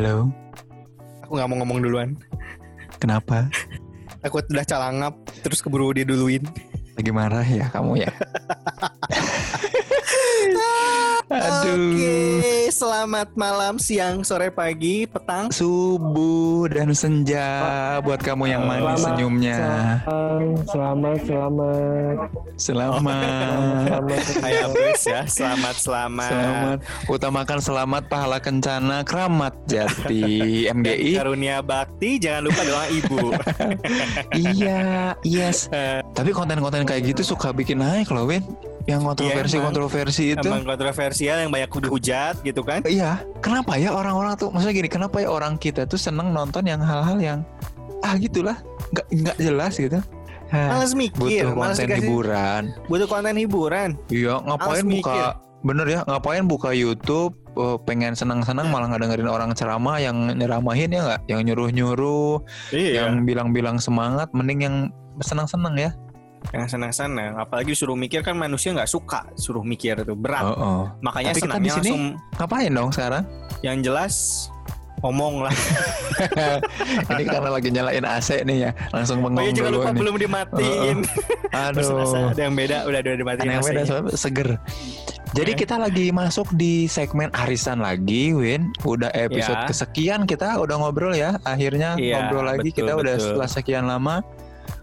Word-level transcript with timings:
Halo, 0.00 0.32
Aku 1.28 1.36
nggak 1.36 1.48
mau 1.52 1.60
ngomong 1.60 1.84
duluan. 1.84 2.16
kenapa? 2.96 3.52
Aku 4.24 4.40
udah 4.40 4.64
calangap, 4.64 5.12
terus 5.44 5.60
keburu 5.60 5.92
dia 5.92 6.08
duluin. 6.08 6.40
Lagi 6.96 7.12
marah 7.12 7.44
ya 7.44 7.68
kamu 7.68 8.08
ya? 8.08 8.08
Aduh. 11.28 12.00
Oke, 12.00 12.16
selamat 12.80 13.36
malam, 13.36 13.76
siang, 13.76 14.24
sore, 14.24 14.48
pagi, 14.48 15.04
petang. 15.04 15.52
Subuh 15.52 16.64
dan 16.72 16.96
senja 16.96 18.00
buat 18.00 18.24
kamu 18.24 18.48
yang 18.48 18.64
manis 18.64 18.96
Selamat, 18.96 19.04
senyumnya. 19.04 19.56
Selamat, 20.64 21.18
selamat, 21.20 21.20
Selamat. 22.56 23.84
selamat. 24.24 24.72
Bruce 24.72 25.04
ya, 25.04 25.22
selamat, 25.28 25.76
selamat. 25.76 26.32
Selamat. 26.32 26.78
Utamakan 27.12 27.58
selamat 27.60 28.02
pahala 28.08 28.38
kencana 28.40 29.04
keramat 29.04 29.52
jati 29.68 30.64
MGI. 30.72 31.20
Karunia 31.20 31.60
bakti, 31.60 32.16
jangan 32.16 32.48
lupa 32.48 32.62
doa 32.64 32.84
ibu. 32.88 33.36
iya, 34.56 35.12
yes. 35.20 35.68
Tapi 36.16 36.32
konten-konten 36.32 36.88
kayak 36.88 37.12
gitu 37.12 37.36
suka 37.36 37.52
bikin 37.52 37.84
naik 37.84 38.08
loh, 38.08 38.24
Win. 38.24 38.40
Yang 38.88 39.00
kontroversi-kontroversi 39.12 40.24
itu. 40.38 40.48
Emang 40.48 40.64
kontroversial 40.64 41.36
yang 41.42 41.50
banyak 41.52 41.68
dihujat 41.68 42.40
gitu 42.40 42.64
kan? 42.64 42.80
Iya, 42.84 43.20
kenapa 43.44 43.76
ya 43.76 43.92
orang-orang 43.92 44.36
tuh 44.40 44.48
maksudnya 44.48 44.74
gini, 44.76 44.88
kenapa 44.88 45.20
ya 45.20 45.28
orang 45.28 45.60
kita 45.60 45.84
tuh 45.84 46.00
seneng 46.00 46.32
nonton 46.32 46.64
yang 46.64 46.80
hal-hal 46.80 47.18
yang 47.20 47.38
ah 48.00 48.16
gitulah, 48.16 48.56
nggak 48.96 49.06
nggak 49.12 49.36
jelas 49.36 49.76
gitu. 49.76 50.00
Hah, 50.50 50.80
Males 50.80 50.98
mikir, 50.98 51.46
butuh 51.46 51.52
konten 51.54 51.86
dikasih- 51.86 52.02
hiburan. 52.10 52.62
Butuh 52.90 53.06
konten 53.06 53.34
hiburan. 53.38 53.88
Iya, 54.10 54.34
ngapain 54.42 54.82
Males 54.82 54.96
buka 54.98 55.14
bener 55.60 55.86
ya, 55.86 56.00
ngapain 56.08 56.44
buka 56.48 56.70
YouTube 56.72 57.36
eh, 57.52 57.76
pengen 57.84 58.16
senang-senang 58.16 58.72
malah 58.72 58.88
nggak 58.88 59.02
dengerin 59.04 59.28
orang 59.28 59.50
ceramah 59.52 60.00
yang 60.00 60.32
nyeramahin 60.32 60.88
ya 60.88 61.00
nggak, 61.04 61.20
yang 61.28 61.40
nyuruh-nyuruh, 61.44 62.40
Iya. 62.72 63.04
yang 63.04 63.28
bilang-bilang 63.28 63.76
semangat, 63.76 64.32
mending 64.32 64.60
yang 64.64 64.76
senang-senang 65.20 65.76
ya. 65.76 65.90
Yang 66.50 66.66
senang-senang, 66.72 67.36
apalagi 67.36 67.72
suruh 67.72 67.94
mikir 67.94 68.20
kan 68.20 68.32
manusia 68.32 68.72
nggak 68.72 68.86
suka 68.86 69.28
suruh 69.34 69.62
mikir 69.62 69.94
itu 69.96 70.12
berat. 70.12 70.44
Oh, 70.44 70.56
oh. 70.56 70.82
Makanya 70.98 71.30
Tapi 71.30 71.38
kita 71.38 71.46
senangnya 71.46 71.62
di 71.62 71.70
sini- 71.70 71.90
langsung 71.92 72.02
Ngapain 72.34 72.70
dong 72.70 72.90
sekarang? 72.90 73.24
yang 73.60 73.76
jelas 73.80 74.14
ngomong 75.00 75.44
lah. 75.44 75.54
Ini 77.12 77.24
karena 77.24 77.50
lagi 77.50 77.68
nyalain 77.68 78.04
AC 78.04 78.42
nih 78.42 78.56
ya, 78.58 78.70
langsung 78.90 79.20
Oh 79.20 79.28
bengong 79.28 79.44
iya 79.46 79.52
dulu 79.54 79.68
lupa 79.78 79.90
nih. 79.90 79.98
belum 79.98 80.14
dimatiin. 80.18 80.96
Terus 81.48 81.88
Aduh. 81.88 81.98
rasa 81.98 82.16
ada 82.30 82.42
yang 82.42 82.54
beda 82.54 82.76
udah 82.84 82.98
udah 83.00 83.16
dimatiin 83.16 83.40
Ada 83.42 83.54
yang 83.54 83.64
beda 83.64 83.82
soalnya 83.84 84.12
seger. 84.14 84.48
Jadi 85.30 85.52
kita 85.54 85.78
lagi 85.78 86.10
masuk 86.10 86.50
di 86.52 86.84
segmen 86.84 87.30
arisan 87.32 87.78
lagi, 87.78 88.34
Win. 88.34 88.74
Udah 88.82 89.14
episode 89.14 89.62
Ya. 89.62 89.64
kesekian 89.64 90.20
kita 90.26 90.58
udah 90.58 90.74
ngobrol 90.76 91.14
ya. 91.14 91.38
Akhirnya 91.44 91.94
Iya, 91.94 92.26
ngobrol 92.26 92.44
lagi 92.50 92.68
betul, 92.68 92.78
kita 92.82 92.92
udah 92.92 93.14
betul. 93.14 93.24
setelah 93.24 93.48
sekian 93.48 93.84
lama, 93.86 94.26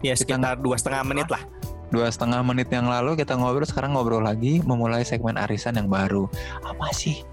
Ya 0.04 0.14
sekitar 0.14 0.58
dua 0.60 0.76
setengah 0.78 1.02
menit 1.06 1.28
lah. 1.28 1.42
dua 1.88 2.12
setengah 2.12 2.44
menit 2.44 2.68
yang 2.68 2.84
lalu 2.84 3.16
kita 3.16 3.32
ngobrol. 3.32 3.64
Sekarang 3.64 3.96
ngobrol 3.96 4.20
lagi, 4.20 4.60
memulai 4.60 5.08
segmen 5.08 5.40
arisan 5.40 5.72
yang 5.80 5.88
baru. 5.88 6.28
Apa 6.60 6.92
sih 6.92 7.24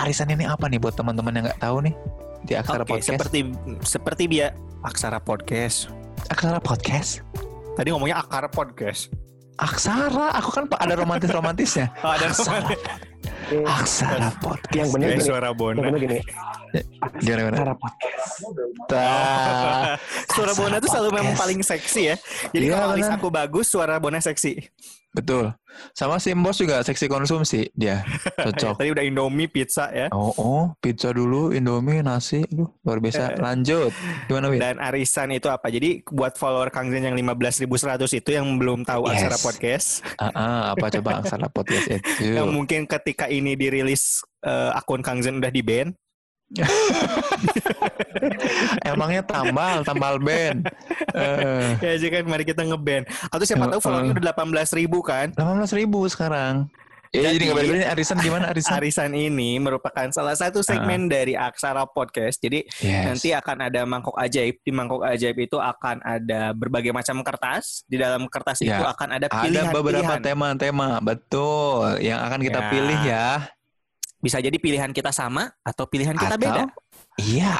arisan 0.00 0.32
ini 0.32 0.48
apa 0.48 0.64
nih 0.70 0.80
buat 0.80 0.96
teman-teman 0.96 1.34
yang 1.36 1.44
nggak 1.50 1.60
tahu 1.60 1.84
nih 1.84 1.94
di 2.46 2.54
Aksara 2.56 2.86
Oke, 2.86 2.96
Podcast? 2.96 3.12
seperti 3.20 3.38
seperti 3.84 4.22
biar 4.30 4.56
Aksara 4.86 5.20
Podcast. 5.20 5.92
Aksara 6.32 6.56
Podcast. 6.62 7.20
Tadi 7.76 7.92
ngomongnya 7.92 8.18
Akar 8.22 8.48
Podcast. 8.48 9.12
Aksara, 9.58 10.32
aku 10.38 10.54
kan 10.54 10.64
ada 10.78 10.94
romantis-romantisnya. 10.94 11.90
Oh, 12.06 12.14
ada 12.14 12.30
Aksara. 12.30 12.70
Aksara 13.48 14.28
Podcast. 14.38 14.76
Yang 14.76 14.88
Kayak 14.92 15.08
gini, 15.16 15.24
suara 15.24 15.48
yang 15.48 15.56
Bona. 15.56 15.80
bener 15.80 15.98
gini. 15.98 16.18
Gimana, 17.18 17.40
gimana? 17.40 17.56
Cara 17.56 17.74
podcast. 17.74 18.32
Tah. 18.88 19.94
Suara 20.28 20.52
Bona 20.52 20.76
tuh 20.78 20.90
selalu 20.92 21.10
memang 21.16 21.34
paling 21.34 21.60
seksi 21.64 22.00
ya. 22.12 22.16
Jadi 22.52 22.64
Iya, 22.68 22.74
kalau 22.76 22.88
alis 22.92 23.08
benar. 23.08 23.18
aku 23.18 23.28
bagus, 23.32 23.66
suara 23.66 23.96
Bona 23.96 24.20
seksi. 24.20 24.60
Betul. 25.08 25.56
Sama 25.94 26.18
Simbos 26.18 26.58
juga 26.58 26.80
seksi 26.80 27.06
konsumsi 27.06 27.70
dia. 27.72 28.04
Cocok. 28.34 28.76
Tadi 28.80 28.90
udah 28.90 29.04
Indomie, 29.04 29.46
pizza 29.46 29.88
ya. 29.88 30.08
Oh, 30.10 30.32
oh, 30.36 30.64
pizza 30.78 31.10
dulu, 31.10 31.50
Indomie, 31.50 32.00
nasi, 32.00 32.44
aduh 32.44 32.68
luar 32.82 32.98
biasa. 32.98 33.36
Lanjut, 33.36 33.88
gimana 34.26 34.48
Win? 34.48 34.60
Dan 34.60 34.76
arisan 34.78 35.30
itu 35.30 35.46
apa? 35.46 35.68
Jadi 35.68 36.04
buat 36.04 36.36
follower 36.36 36.68
Kang 36.68 36.88
Zen 36.88 37.04
yang 37.04 37.16
15.100 37.16 37.68
itu 38.14 38.30
yang 38.30 38.46
belum 38.56 38.82
tahu 38.82 39.06
Yes. 39.06 39.12
Aksara 39.16 39.38
Podcast, 39.40 39.88
Ah, 40.16 40.30
ah, 40.30 40.62
apa 40.72 40.86
coba 40.90 41.10
aksara 41.20 41.48
podcast 41.56 41.86
itu? 41.88 42.34
yang 42.34 42.50
mungkin 42.50 42.84
ketika 42.84 43.26
ini 43.26 43.54
dirilis 43.54 44.20
eh, 44.40 44.70
akun 44.74 45.00
Kang 45.00 45.20
Zen 45.20 45.38
udah 45.38 45.48
di 45.48 45.62
ban. 45.62 45.88
Emangnya 48.84 49.22
tambal, 49.24 49.84
tambal 49.84 50.16
band. 50.20 50.68
Eh, 51.14 51.76
ya 51.80 51.92
jadi 51.98 52.10
kan 52.20 52.24
mari 52.28 52.44
kita 52.44 52.64
ngeban. 52.64 53.04
Atau 53.28 53.44
siapa 53.44 53.68
tahu 53.68 53.80
Eh, 53.80 53.84
followernya 53.84 54.12
eh. 54.12 54.16
udah 54.16 54.24
18 54.32 54.72
ribu 54.74 54.98
kan? 55.04 55.32
18 55.36 55.72
ribu 55.76 56.00
sekarang. 56.08 56.68
Ya, 57.08 57.32
Jadi- 57.32 57.40
jadi 57.40 57.44
nggak 57.48 57.56
balik 57.56 57.88
arisan 57.88 58.18
gimana 58.20 58.44
arisan? 58.52 58.74
Arisan 58.76 59.10
ini 59.16 59.56
merupakan 59.56 60.12
salah 60.12 60.36
satu 60.36 60.60
segmen 60.60 61.08
dari 61.08 61.32
Aksara 61.32 61.88
Podcast. 61.88 62.36
Jadi 62.36 62.68
Yes. 62.84 63.04
nanti 63.08 63.32
akan 63.32 63.64
ada 63.64 63.80
mangkok 63.88 64.12
ajaib. 64.12 64.60
Di 64.60 64.68
mangkok 64.68 65.00
ajaib 65.08 65.40
itu 65.40 65.56
akan 65.56 66.04
ada 66.04 66.52
berbagai 66.52 66.92
macam 66.92 67.24
kertas. 67.24 67.80
Di 67.88 67.96
dalam 67.96 68.28
kertas 68.28 68.60
itu 68.60 68.68
Ya, 68.68 68.92
akan 68.92 69.08
ada 69.16 69.24
ada 69.24 69.40
pilihan 69.40 69.72
beberapa 69.72 70.20
tema-tema, 70.20 71.00
betul, 71.00 71.96
yang 72.04 72.20
akan 72.20 72.44
kita 72.44 72.60
Ya. 72.60 72.68
pilih 72.68 73.00
ya. 73.00 73.28
Bisa 74.18 74.42
jadi 74.42 74.54
pilihan 74.58 74.90
kita 74.90 75.14
sama 75.14 75.46
atau 75.62 75.86
pilihan 75.86 76.14
kita 76.18 76.34
Atau- 76.34 76.42
beda. 76.42 76.62
Iya. 77.22 77.54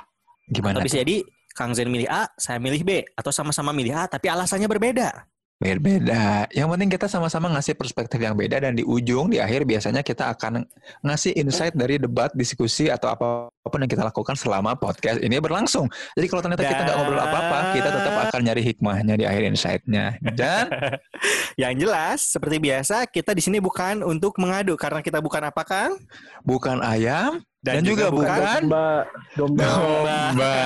Gimana? 0.50 0.80
Atau 0.80 0.86
bisa 0.88 0.98
jadi 1.04 1.22
Kang 1.54 1.74
Zen 1.74 1.90
milih 1.90 2.06
A, 2.06 2.30
saya 2.38 2.62
milih 2.62 2.82
B, 2.86 3.02
atau 3.18 3.34
sama-sama 3.34 3.74
milih 3.74 3.94
A 3.94 4.06
tapi 4.06 4.30
alasannya 4.30 4.70
berbeda. 4.70 5.26
Beda. 5.58 6.46
Yang 6.54 6.68
penting 6.70 6.90
kita 6.94 7.06
sama-sama 7.10 7.50
ngasih 7.50 7.74
perspektif 7.74 8.22
yang 8.22 8.38
beda 8.38 8.62
dan 8.62 8.78
di 8.78 8.86
ujung 8.86 9.26
di 9.26 9.42
akhir 9.42 9.66
biasanya 9.66 10.06
kita 10.06 10.30
akan 10.30 10.62
ngasih 11.02 11.34
insight 11.34 11.74
dari 11.74 11.98
debat, 11.98 12.30
diskusi 12.30 12.86
atau 12.86 13.10
apa 13.10 13.50
pun 13.66 13.82
yang 13.82 13.90
kita 13.90 14.06
lakukan 14.06 14.38
selama 14.38 14.78
podcast 14.78 15.18
ini 15.18 15.42
berlangsung. 15.42 15.90
Jadi 16.14 16.26
kalau 16.30 16.40
ternyata 16.46 16.62
kita 16.62 16.82
nggak 16.86 16.96
ngobrol 17.02 17.20
apa-apa, 17.20 17.58
kita 17.74 17.88
tetap 17.90 18.14
akan 18.30 18.40
nyari 18.46 18.62
hikmahnya 18.70 19.14
di 19.18 19.24
akhir 19.26 19.42
insight-nya. 19.50 20.14
Dan 20.22 20.70
Yang 21.60 21.74
jelas, 21.82 22.18
seperti 22.22 22.56
biasa, 22.62 23.10
kita 23.10 23.34
di 23.34 23.42
sini 23.42 23.58
bukan 23.58 24.06
untuk 24.06 24.38
mengadu 24.38 24.78
karena 24.78 25.02
kita 25.02 25.18
bukan 25.18 25.42
apa 25.50 25.62
Kang? 25.66 25.98
bukan 26.46 26.80
ayam 26.80 27.42
dan, 27.58 27.82
juga, 27.82 28.06
bukan 28.08 28.62
Domba, 28.62 29.02
domba. 29.34 29.66
domba. 29.66 30.52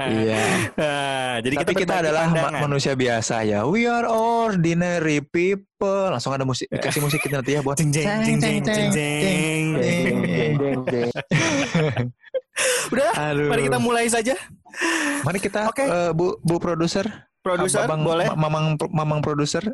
Iya. 0.00 0.42
Nah, 0.74 1.34
jadi 1.40 1.54
Tapi 1.60 1.72
kita, 1.76 1.94
berbagi 1.94 2.02
adalah 2.02 2.24
pandangan. 2.26 2.60
manusia 2.60 2.92
biasa 2.94 3.34
ya. 3.44 3.62
We 3.62 3.84
are 3.84 4.08
ordinary 4.08 5.22
people. 5.22 5.68
Langsung 6.10 6.32
ada 6.32 6.42
musik, 6.42 6.66
dikasih 6.66 6.98
musik 6.98 7.20
kita 7.20 7.38
nanti 7.38 7.54
ya 7.54 7.60
buat 7.60 7.78
Jeng, 7.78 7.92
jeng, 7.92 8.08
jeng, 8.24 8.38
jeng, 8.40 8.60
jeng, 8.64 8.90
jeng. 8.90 9.64
Udah, 12.90 13.10
Aduh. 13.30 13.48
mari 13.48 13.62
kita 13.64 13.78
mulai 13.78 14.06
saja. 14.06 14.34
Mari 15.22 15.38
kita 15.38 15.68
Oke. 15.68 15.84
eh, 15.84 16.10
Bu 16.12 16.36
Bu 16.40 16.58
produser. 16.58 17.06
Produser, 17.40 17.88
Abang- 17.88 18.04
boleh? 18.04 18.28
Ma- 18.28 18.48
Mamang 18.48 18.76
Mamang 18.90 19.20
produser. 19.22 19.64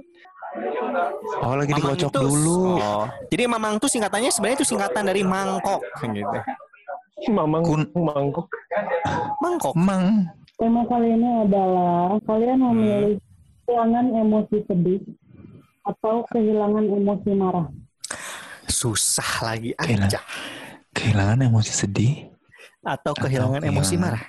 Oh, 1.39 1.55
lagi 1.55 1.73
Mamang 1.73 1.95
dikocok 1.97 2.11
itu- 2.11 2.23
dulu. 2.23 2.61
Oh. 2.79 3.05
Jadi 3.29 3.43
Mamang 3.47 3.75
tuh 3.77 3.89
singkatannya 3.89 4.31
sebenarnya 4.31 4.57
itu 4.59 4.67
singkatan 4.67 5.05
dari 5.05 5.23
mangkok 5.23 5.81
gitu. 6.03 6.39
Mamang 7.29 7.63
Kun- 7.63 7.93
mangkok. 7.95 8.47
Mangkok. 9.41 9.75
Mang. 9.75 10.29
Tema 10.57 10.83
kali 10.85 11.13
ini 11.13 11.29
adalah 11.45 12.17
kalian 12.25 12.59
memilih 12.63 13.17
kehilangan 13.63 14.07
emosi 14.15 14.57
sedih 14.65 15.01
atau 15.83 16.25
kehilangan 16.29 16.85
emosi 16.87 17.31
marah. 17.33 17.67
Susah 18.67 19.45
lagi 19.45 19.73
aja. 19.77 20.21
Kehilangan 20.93 21.45
emosi 21.45 21.73
sedih. 21.73 22.15
Atau 22.81 23.13
kehilangan 23.13 23.61
Atau 23.61 23.71
emosi 23.71 23.95
kehilangan- 23.95 24.17
marah. 24.17 24.25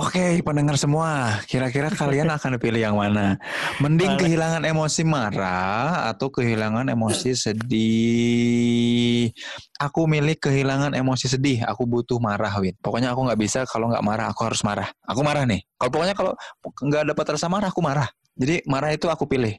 Oke, 0.00 0.40
pendengar 0.40 0.80
semua, 0.80 1.36
kira-kira 1.44 1.92
kalian 1.92 2.32
akan 2.40 2.56
pilih 2.56 2.80
yang 2.80 2.96
mana? 2.96 3.36
Mending 3.84 4.16
kehilangan 4.16 4.64
emosi 4.64 5.04
marah 5.04 6.08
atau 6.08 6.32
kehilangan 6.32 6.88
emosi 6.88 7.36
sedih? 7.36 9.28
Aku 9.76 10.08
milih 10.08 10.40
kehilangan 10.40 10.96
emosi 10.96 11.28
sedih. 11.28 11.68
Aku 11.68 11.84
butuh 11.84 12.16
marah, 12.16 12.48
Win. 12.64 12.72
Pokoknya 12.80 13.12
aku 13.12 13.28
nggak 13.28 13.40
bisa 13.44 13.68
kalau 13.68 13.92
nggak 13.92 14.00
marah, 14.00 14.32
aku 14.32 14.48
harus 14.48 14.64
marah. 14.64 14.88
Aku 15.04 15.20
marah 15.20 15.44
nih. 15.44 15.60
Kalau 15.76 15.90
pokoknya 15.92 16.16
kalau 16.16 16.32
nggak 16.64 17.04
dapat 17.12 17.26
rasa 17.36 17.52
marah, 17.52 17.68
aku 17.68 17.84
marah. 17.84 18.08
Jadi 18.40 18.64
marah 18.64 18.96
itu 18.96 19.04
aku 19.12 19.28
pilih. 19.28 19.52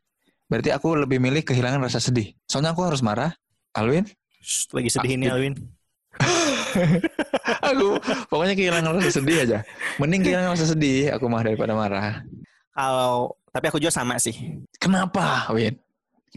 Berarti 0.49 0.73
aku 0.73 1.05
lebih 1.05 1.21
milih 1.21 1.45
kehilangan 1.45 1.85
rasa 1.85 2.01
sedih. 2.01 2.33
Soalnya 2.49 2.73
aku 2.73 2.81
harus 2.81 3.05
marah. 3.05 3.29
Alwin? 3.77 4.09
Lagi 4.73 4.89
sedih 4.89 5.21
ini 5.21 5.29
Alwin. 5.29 5.53
aku 7.69 7.87
pokoknya 8.27 8.55
kehilangan 8.57 8.97
rasa 8.97 9.11
sedih 9.21 9.37
aja. 9.43 9.59
Mending 9.97 10.21
kehilangan 10.25 10.51
rasa 10.55 10.65
sedih, 10.71 11.11
aku 11.15 11.25
mah 11.27 11.43
daripada 11.43 11.73
marah. 11.75 12.23
Kalau 12.71 13.35
tapi 13.51 13.65
aku 13.67 13.79
juga 13.83 13.91
sama 13.91 14.15
sih. 14.15 14.35
Kenapa, 14.79 15.51
Win? 15.51 15.75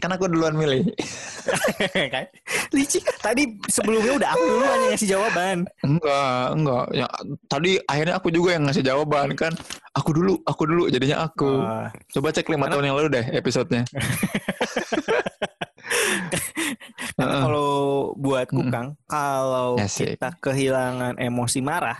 Kan 0.03 0.11
aku 0.11 0.27
duluan 0.27 0.59
milih. 0.59 0.91
kan? 2.13 2.27
licik. 2.75 3.07
Tadi 3.23 3.47
sebelumnya 3.71 4.19
udah 4.19 4.29
aku 4.35 4.43
duluan 4.43 4.77
yang 4.83 4.91
ngasih 4.91 5.09
jawaban. 5.15 5.57
Enggak, 5.87 6.45
enggak. 6.51 6.85
Ya, 6.91 7.07
tadi 7.47 7.71
akhirnya 7.87 8.13
aku 8.19 8.27
juga 8.27 8.59
yang 8.59 8.67
ngasih 8.67 8.83
jawaban 8.83 9.31
kan. 9.39 9.55
Aku 9.95 10.11
dulu, 10.11 10.35
aku 10.43 10.67
dulu 10.67 10.91
jadinya 10.91 11.23
aku. 11.23 11.63
Oh. 11.63 11.87
Coba 12.11 12.35
cek 12.35 12.51
lima 12.51 12.67
tahun 12.67 12.91
yang 12.91 12.95
lalu 12.99 13.07
deh 13.15 13.25
episodenya. 13.39 13.87
Heeh. 17.19 17.41
kalau 17.41 17.71
buatku 18.15 18.61
Mm-mm. 18.61 18.71
Kang, 18.71 18.87
kalau 19.05 19.75
Asik. 19.77 20.15
kita 20.15 20.35
kehilangan 20.37 21.15
emosi 21.15 21.59
marah, 21.59 21.97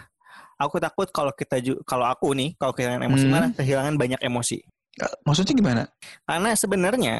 aku 0.55 0.77
takut 0.77 1.07
kalau 1.09 1.31
kita 1.31 1.59
ju- 1.59 1.81
kalau 1.83 2.05
aku 2.05 2.31
nih 2.31 2.53
kalau 2.55 2.71
kehilangan 2.71 3.03
emosi 3.03 3.25
Hmm. 3.25 3.33
marah, 3.33 3.49
kehilangan 3.51 3.95
banyak 3.95 4.19
emosi. 4.19 4.57
Maksudnya 5.21 5.53
gimana? 5.53 5.83
Karena 6.23 6.49
sebenarnya 6.53 7.15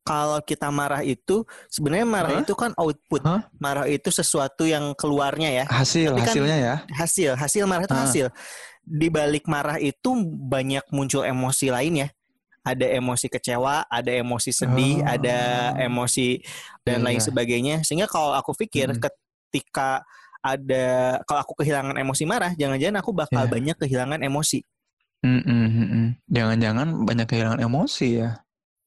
kalau 0.00 0.40
kita 0.40 0.72
marah 0.72 1.04
itu 1.04 1.44
sebenarnya 1.68 2.08
marah 2.08 2.32
Hah? 2.34 2.42
itu 2.42 2.54
kan 2.54 2.72
output. 2.74 3.20
Hah? 3.20 3.44
Marah 3.56 3.84
itu 3.84 4.08
sesuatu 4.08 4.64
yang 4.64 4.96
keluarnya 4.96 5.52
ya. 5.52 5.64
Hasil, 5.68 6.16
Tapi 6.16 6.24
kan- 6.24 6.28
hasilnya 6.32 6.56
ya. 6.56 6.74
Hasil, 6.88 7.30
hasil 7.36 7.64
marah 7.68 7.84
itu 7.84 7.92
Ah. 7.92 8.04
hasil. 8.04 8.26
Di 8.80 9.12
balik 9.12 9.44
marah 9.44 9.76
itu 9.76 10.16
banyak 10.24 10.88
muncul 10.90 11.22
emosi 11.22 11.68
lain 11.68 11.94
ya. 12.00 12.08
Ada 12.60 12.86
emosi 12.92 13.26
kecewa, 13.32 13.88
ada 13.88 14.12
emosi 14.12 14.50
sedih, 14.52 15.00
Oh. 15.00 15.08
ada 15.08 15.38
emosi 15.80 16.44
dan 16.84 17.00
Iya, 17.00 17.04
lain 17.08 17.20
iya. 17.20 17.26
sebagainya. 17.26 17.76
Sehingga 17.80 18.04
kalau 18.04 18.36
aku 18.36 18.52
pikir 18.52 18.92
Mm. 18.92 19.00
ketika 19.00 20.04
ada 20.40 20.84
kalau 21.24 21.40
aku 21.40 21.52
kehilangan 21.64 21.96
emosi 21.96 22.24
marah, 22.28 22.52
jangan-jangan 22.56 23.00
aku 23.00 23.12
bakal 23.12 23.44
Iya. 23.48 23.52
banyak 23.52 23.76
kehilangan 23.80 24.20
emosi. 24.20 24.60
Mm, 25.20 25.40
mm, 25.44 25.68
mm, 25.68 25.88
mm. 25.88 26.08
Jangan-jangan 26.32 26.88
banyak 27.04 27.26
kehilangan 27.28 27.60
emosi 27.60 28.08
ya. 28.24 28.40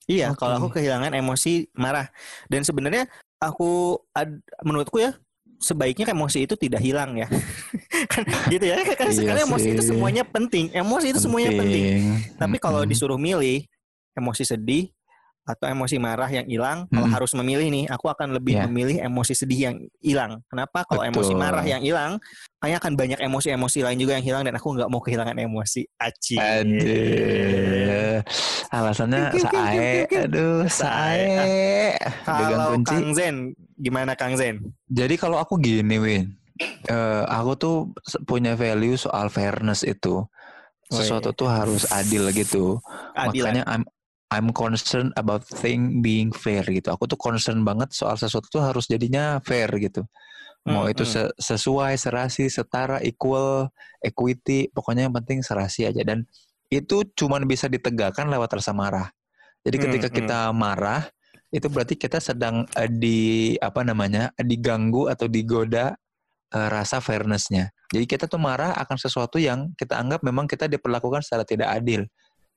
Iya, 0.10 0.34
Oke. 0.34 0.42
kalau 0.42 0.54
aku 0.60 0.70
kehilangan 0.78 1.14
emosi 1.14 1.70
marah. 1.78 2.10
Dan 2.50 2.66
sebenarnya 2.66 3.06
aku 3.38 3.98
ad- 4.14 4.42
menurutku 4.62 4.98
ya 4.98 5.14
sebaiknya 5.64 6.12
emosi 6.12 6.44
itu 6.44 6.60
tidak 6.60 6.84
hilang 6.84 7.16
ya. 7.16 7.28
kan 8.14 8.24
gitu 8.52 8.66
ya. 8.68 8.76
Kan 8.94 9.08
Iya 9.10 9.16
sekarang 9.16 9.42
emosi 9.48 9.68
itu 9.72 9.84
semuanya 9.88 10.24
penting. 10.28 10.68
Emosi 10.76 11.16
itu 11.16 11.20
semuanya 11.24 11.56
penting. 11.56 12.20
Tapi 12.36 12.60
kalau 12.60 12.84
disuruh 12.84 13.16
milih 13.16 13.64
emosi 14.14 14.44
sedih 14.44 14.92
atau 15.44 15.68
emosi 15.68 16.00
marah 16.00 16.32
yang 16.32 16.48
hilang, 16.48 16.88
kalau 16.88 17.04
Mm. 17.04 17.14
harus 17.20 17.32
memilih 17.36 17.68
nih, 17.68 17.86
aku 17.92 18.08
akan 18.08 18.32
lebih 18.32 18.56
Iya. 18.56 18.64
memilih 18.66 18.98
emosi 19.04 19.34
sedih 19.36 19.60
yang 19.60 19.76
hilang. 20.00 20.40
Kenapa? 20.48 20.88
Kalau 20.88 21.04
emosi 21.04 21.36
Betul. 21.36 21.44
marah 21.44 21.66
yang 21.68 21.84
hilang, 21.84 22.16
kayaknya 22.58 22.78
akan 22.80 22.94
banyak 22.96 23.20
emosi-emosi 23.20 23.80
lain 23.84 23.98
juga 24.00 24.16
yang 24.16 24.24
hilang 24.24 24.44
dan 24.48 24.56
aku 24.56 24.72
nggak 24.72 24.88
mau 24.88 25.04
kehilangan 25.04 25.36
emosi. 25.36 25.84
Aci. 26.00 26.40
Aduh. 26.40 28.24
Alasannya 28.72 29.22
sae. 29.38 30.08
kiu. 30.08 30.24
Aduh, 30.26 30.64
Sae. 30.66 31.28
sae. 31.28 31.92
Pegang 32.24 32.50
Kalau. 32.58 32.72
Kang 32.88 33.10
Zen, 33.12 33.36
gimana 33.76 34.16
Kang 34.16 34.34
Zen? 34.34 34.64
Jadi 34.88 35.20
kalau 35.20 35.38
aku 35.38 35.60
gini, 35.60 36.00
Win. 36.00 36.24
Eh, 36.88 37.24
aku 37.28 37.52
tuh 37.54 37.76
punya 38.24 38.56
value 38.56 38.96
soal 38.96 39.28
fairness 39.28 39.84
itu. 39.84 40.24
Sesuatu 40.88 41.34
tuh 41.34 41.50
harus 41.50 41.90
adil 41.90 42.30
gitu. 42.32 42.78
Keadilan. 43.14 43.60
Makanya 43.60 43.64
I'm 43.68 43.84
I'm 44.34 44.50
concerned 44.50 45.14
about 45.14 45.46
thing 45.46 46.02
being 46.02 46.34
fair 46.34 46.66
gitu. 46.66 46.90
Aku 46.90 47.06
tuh 47.06 47.20
concern 47.22 47.62
banget 47.62 47.94
soal 47.94 48.18
sesuatu 48.18 48.50
tuh 48.50 48.64
harus 48.66 48.90
jadinya 48.90 49.38
fair 49.46 49.70
gitu. 49.78 50.02
Mau 50.66 50.86
Hmm, 50.86 50.90
itu 50.90 51.04
hmm. 51.04 51.06
se- 51.06 51.34
sesuai, 51.38 51.94
serasi, 52.00 52.50
setara, 52.50 52.98
equal, 53.06 53.70
equity, 54.02 54.72
pokoknya 54.74 55.06
yang 55.12 55.16
penting 55.16 55.46
serasi 55.46 55.86
aja 55.86 56.02
dan 56.02 56.26
itu 56.74 57.06
cuman 57.14 57.46
bisa 57.46 57.70
ditegakkan 57.70 58.26
lewat 58.32 58.58
rasa 58.58 58.74
marah. 58.74 59.08
Jadi 59.64 59.78
Hmm, 59.78 59.84
ketika 59.86 60.08
hmm. 60.10 60.10
kita 60.10 60.40
marah 60.56 61.06
itu 61.54 61.68
berarti 61.70 61.96
kita 62.00 62.18
sedang 62.18 62.66
eh, 62.74 62.90
di 62.90 63.20
apa 63.62 63.86
namanya? 63.86 64.34
diganggu 64.42 65.08
atau 65.14 65.30
digoda 65.30 65.94
eh, 66.56 66.70
rasa 66.74 67.00
fairnessnya. 67.04 67.70
Jadi 67.94 68.06
kita 68.10 68.26
tuh 68.26 68.42
marah 68.42 68.74
akan 68.82 68.98
sesuatu 68.98 69.38
yang 69.38 69.70
kita 69.78 70.00
anggap 70.02 70.26
memang 70.26 70.50
kita 70.50 70.66
diperlakukan 70.66 71.22
secara 71.22 71.46
tidak 71.46 71.70
adil, 71.78 72.10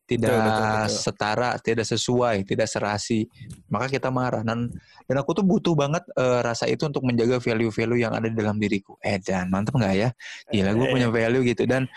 tidak 0.07 0.31
Betul, 0.31 0.43
betul, 0.47 0.63
betul. 0.71 0.89
setara, 1.03 1.51
tidak 1.59 1.87
sesuai, 1.87 2.37
tidak 2.47 2.69
serasi. 2.71 3.27
Maka 3.67 3.91
kita 3.91 4.07
marah. 4.09 4.41
Dan 4.41 4.71
dan 5.05 5.17
aku 5.19 5.35
tuh 5.35 5.43
butuh 5.43 5.75
banget 5.75 6.07
eh, 6.15 6.41
rasa 6.41 6.71
itu 6.71 6.87
untuk 6.87 7.03
menjaga 7.03 7.37
value-value 7.37 8.01
yang 8.01 8.15
ada 8.15 8.31
di 8.31 8.35
dalam 8.35 8.55
diriku. 8.57 8.95
Eh 9.03 9.19
dan 9.19 9.51
mantep 9.51 9.75
nggak 9.75 9.95
ya? 9.95 10.09
Gila 10.49 10.71
gue 10.73 10.87
Eh. 10.87 10.93
punya 10.95 11.09
value 11.11 11.43
gitu 11.43 11.67
dan 11.67 11.91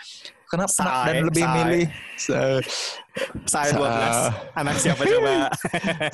kenapa 0.44 0.74
Say, 0.74 1.06
dan 1.06 1.14
lebih 1.24 1.44
say. 1.46 1.54
milih 1.54 1.84
Saya 3.46 3.70
Sa- 3.70 3.78
12. 3.78 4.58
Anak 4.58 4.74
siapa 4.76 5.02
coba? 5.02 5.32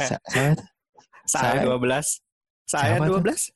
Saya 0.04 0.52
Say. 1.26 1.64
12. 1.64 2.20
Saya 2.66 2.98
Siapa 2.98 3.04
tuh? 3.08 3.20
12. 3.24 3.50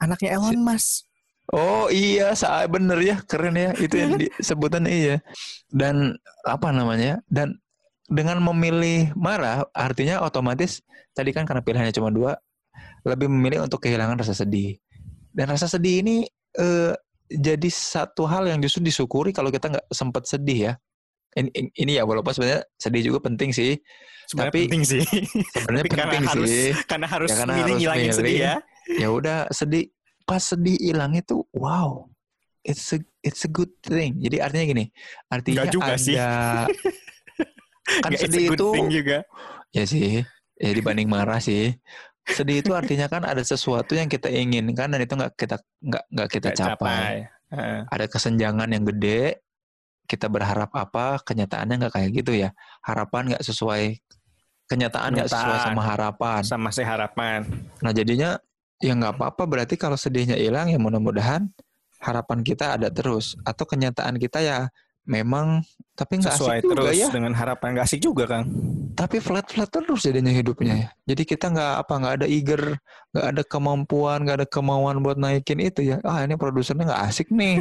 Anaknya 0.00 0.28
Elon 0.34 0.58
Musk. 0.58 1.06
Oh 1.52 1.86
iya, 1.86 2.32
saya 2.32 2.64
bener 2.64 2.96
ya, 2.98 3.16
keren 3.22 3.52
ya. 3.52 3.76
Itu 3.76 3.94
yang 3.94 4.16
disebutan 4.16 4.88
iya. 4.88 5.20
Dan 5.68 6.16
apa 6.42 6.72
namanya? 6.72 7.20
Dan 7.28 7.60
dengan 8.06 8.36
memilih 8.38 9.12
marah, 9.14 9.64
artinya 9.70 10.20
otomatis 10.20 10.84
tadi 11.10 11.30
kan 11.30 11.44
karena 11.44 11.60
pilihannya 11.60 11.90
cuma 11.90 12.08
dua, 12.08 12.36
lebih 13.02 13.26
memilih 13.26 13.62
untuk 13.62 13.80
kehilangan 13.80 14.16
rasa 14.16 14.34
sedih. 14.34 14.76
Dan 15.30 15.48
rasa 15.48 15.66
sedih 15.66 16.00
ini 16.00 16.16
eh, 16.54 16.92
jadi 17.26 17.66
satu 17.66 18.24
hal 18.24 18.46
yang 18.46 18.60
justru 18.60 18.80
disyukuri 18.80 19.30
kalau 19.30 19.48
kita 19.48 19.68
nggak 19.68 19.86
sempat 19.88 20.24
sedih 20.24 20.70
ya. 20.70 20.74
Ini, 21.34 21.50
ini 21.74 21.92
ya 21.94 22.06
walaupun 22.06 22.30
sebenarnya 22.30 22.62
sedih 22.76 23.10
juga 23.10 23.18
penting 23.20 23.50
sih. 23.50 23.74
Sebenarnya 24.24 24.52
Tapi- 24.54 24.64
penting 24.70 24.84
sih. 24.86 25.02
Sebenarnya 25.50 25.82
Tapi 25.82 25.90
karena 25.90 26.04
penting 26.06 26.24
harus- 26.30 26.46
sih. 26.48 26.68
Karena 26.86 27.06
harus 27.08 27.28
Ya, 27.28 27.36
karena 27.36 27.52
milih 27.52 27.64
harus 27.64 27.78
ngilangin 27.80 28.04
milih. 28.04 28.16
sedih 28.16 28.36
ya. 28.38 28.54
ya 29.00 29.08
udah 29.08 29.38
sedih 29.48 29.84
pas 30.22 30.40
sedih 30.40 30.76
hilang 30.78 31.12
itu 31.12 31.40
wow 31.52 32.04
it's 32.60 32.92
a 32.92 33.00
it's 33.20 33.44
a 33.44 33.50
good 33.50 33.72
thing 33.80 34.16
jadi 34.16 34.40
artinya 34.40 34.64
gini 34.66 34.84
artinya 35.26 35.64
Nggak 35.64 35.72
juga 35.72 35.88
ada 35.88 35.96
sih. 35.98 36.16
kan 37.84 38.10
a 38.12 38.18
sedih 38.18 38.52
itu 38.52 38.68
juga. 38.88 39.18
ya 39.76 39.84
sih 39.84 40.24
ya 40.56 40.70
dibanding 40.72 41.08
marah 41.10 41.38
sih. 41.38 41.76
Sedih 42.24 42.64
itu 42.64 42.72
artinya 42.72 43.04
kan 43.04 43.22
ada 43.28 43.44
sesuatu 43.44 43.92
yang 43.92 44.08
kita 44.08 44.32
inginkan 44.32 44.88
dan 44.88 45.00
itu 45.04 45.12
nggak 45.12 45.36
kita 45.36 45.56
nggak 45.84 46.04
nggak 46.08 46.28
kita 46.32 46.48
Nggak 46.52 46.60
capai. 46.60 47.28
Heeh. 47.54 47.80
ada 47.86 48.06
kesenjangan 48.10 48.66
yang 48.66 48.82
gede 48.82 49.44
kita 50.04 50.26
berharap 50.26 50.72
apa 50.74 51.22
kenyataannya 51.22 51.74
nggak 51.86 51.94
kayak 51.96 52.10
gitu 52.12 52.32
ya. 52.36 52.50
Harapan 52.84 53.36
nggak 53.36 53.44
sesuai 53.44 54.00
kenyataan 54.68 55.16
nggak 55.16 55.30
sesuai 55.32 55.58
sama 55.68 55.82
harapan. 55.84 56.40
Sama 56.44 56.68
saya 56.72 56.96
harapan. 56.96 57.44
Nah 57.80 57.92
jadinya 57.92 58.36
ya 58.80 58.92
nggak 58.96 59.16
apa-apa 59.20 59.44
berarti 59.48 59.76
kalau 59.80 59.96
sedihnya 59.96 60.36
hilang 60.36 60.68
ya 60.68 60.76
mudah-mudahan 60.80 61.48
harapan 62.00 62.40
kita 62.44 62.76
ada 62.76 62.88
terus. 62.92 63.36
Atau 63.48 63.64
kenyataan 63.64 64.16
kita 64.20 64.44
ya 64.44 64.68
memang 65.04 65.60
tapi 65.94 66.18
nggak 66.18 66.34
Sesuai 66.34 66.58
asik 66.58 66.64
juga 66.66 66.74
terus 66.90 66.96
ya 66.98 67.06
dengan 67.08 67.32
harapan. 67.32 67.68
Gak 67.76 67.86
asik 67.86 68.00
juga 68.02 68.24
Kang. 68.26 68.44
tapi 68.94 69.18
flat-flat 69.18 69.66
terus 69.68 70.06
jadinya 70.06 70.30
hidupnya 70.30 70.74
ya 70.78 70.88
jadi 71.02 71.22
kita 71.26 71.50
nggak 71.50 71.72
apa 71.82 71.92
nggak 71.98 72.14
ada 72.22 72.26
eager 72.30 72.78
nggak 73.10 73.26
ada 73.26 73.42
kemampuan 73.42 74.22
nggak 74.22 74.36
ada 74.38 74.46
kemauan 74.46 75.02
buat 75.02 75.18
naikin 75.18 75.58
itu 75.58 75.82
ya 75.82 75.98
ah 76.06 76.22
ini 76.22 76.38
produsernya 76.38 76.86
nggak 76.86 77.02
asik 77.10 77.26
nih 77.34 77.58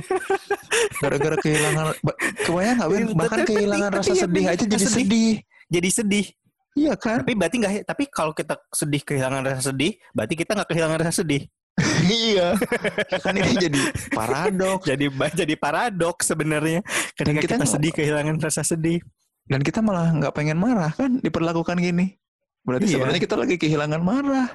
gara-gara 1.02 1.34
kehilangan 1.42 1.98
kebayang 2.46 2.78
nggak? 2.78 2.90
Tapi- 2.90 3.18
bahkan 3.18 3.40
kehilangan 3.50 3.92
rasa 3.98 4.14
ya, 4.14 4.22
sedih 4.30 4.46
aja 4.46 4.64
jadi 4.64 4.78
sedih. 4.78 4.94
sedih 4.94 5.32
Jadi 5.74 5.90
sedih. 5.90 6.26
iya 6.74 6.94
kan 6.94 7.26
Tapi 7.26 7.34
berarti 7.34 7.56
nggak? 7.58 7.74
Tapi 7.82 8.04
kalau 8.14 8.34
kita 8.34 8.54
sedih 8.70 9.02
kehilangan 9.02 9.42
rasa 9.42 9.74
sedih, 9.74 9.98
berarti 10.14 10.34
kita 10.38 10.54
nggak 10.54 10.70
kehilangan 10.70 10.98
rasa 11.02 11.14
sedih. 11.26 11.42
Iya 12.06 12.54
kan 13.20 13.34
ini 13.34 13.58
jadi 13.58 13.82
paradoks 14.10 14.86
Jadi 14.94 15.06
jadi 15.34 15.56
paradoks 15.56 16.26
sebenarnya. 16.26 16.86
Ketika 17.18 17.40
kita 17.40 17.56
kita, 17.58 17.66
sedih 17.66 17.92
kehilangan 17.92 18.36
rasa 18.40 18.62
sedih. 18.62 19.02
dan 19.44 19.60
kita 19.60 19.84
malah 19.84 20.08
nggak 20.08 20.32
pengen 20.32 20.56
marah 20.56 20.96
kan 20.96 21.20
diperlakukan 21.20 21.76
gini 21.76 22.16
berarti 22.64 22.88
Iya. 22.88 22.94
sebenarnya 22.96 23.22
kita 23.22 23.36
lagi 23.36 23.56
kehilangan 23.60 24.00
marah 24.00 24.48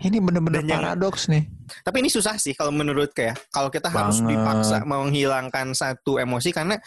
ini 0.00 0.16
bener-bener 0.16 0.64
yang- 0.64 0.80
paradoks 0.80 1.28
nih 1.28 1.44
Tapi 1.84 2.00
ini 2.00 2.08
susah 2.08 2.40
sih 2.40 2.56
kalau 2.56 2.72
menurut 2.72 3.12
kayak 3.12 3.36
kalau 3.52 3.68
kita 3.68 3.92
harus 3.92 4.24
Banget. 4.24 4.40
dipaksa 4.40 4.76
menghilangkan 4.82 5.76
satu 5.76 6.16
emosi 6.16 6.56
karena 6.56 6.80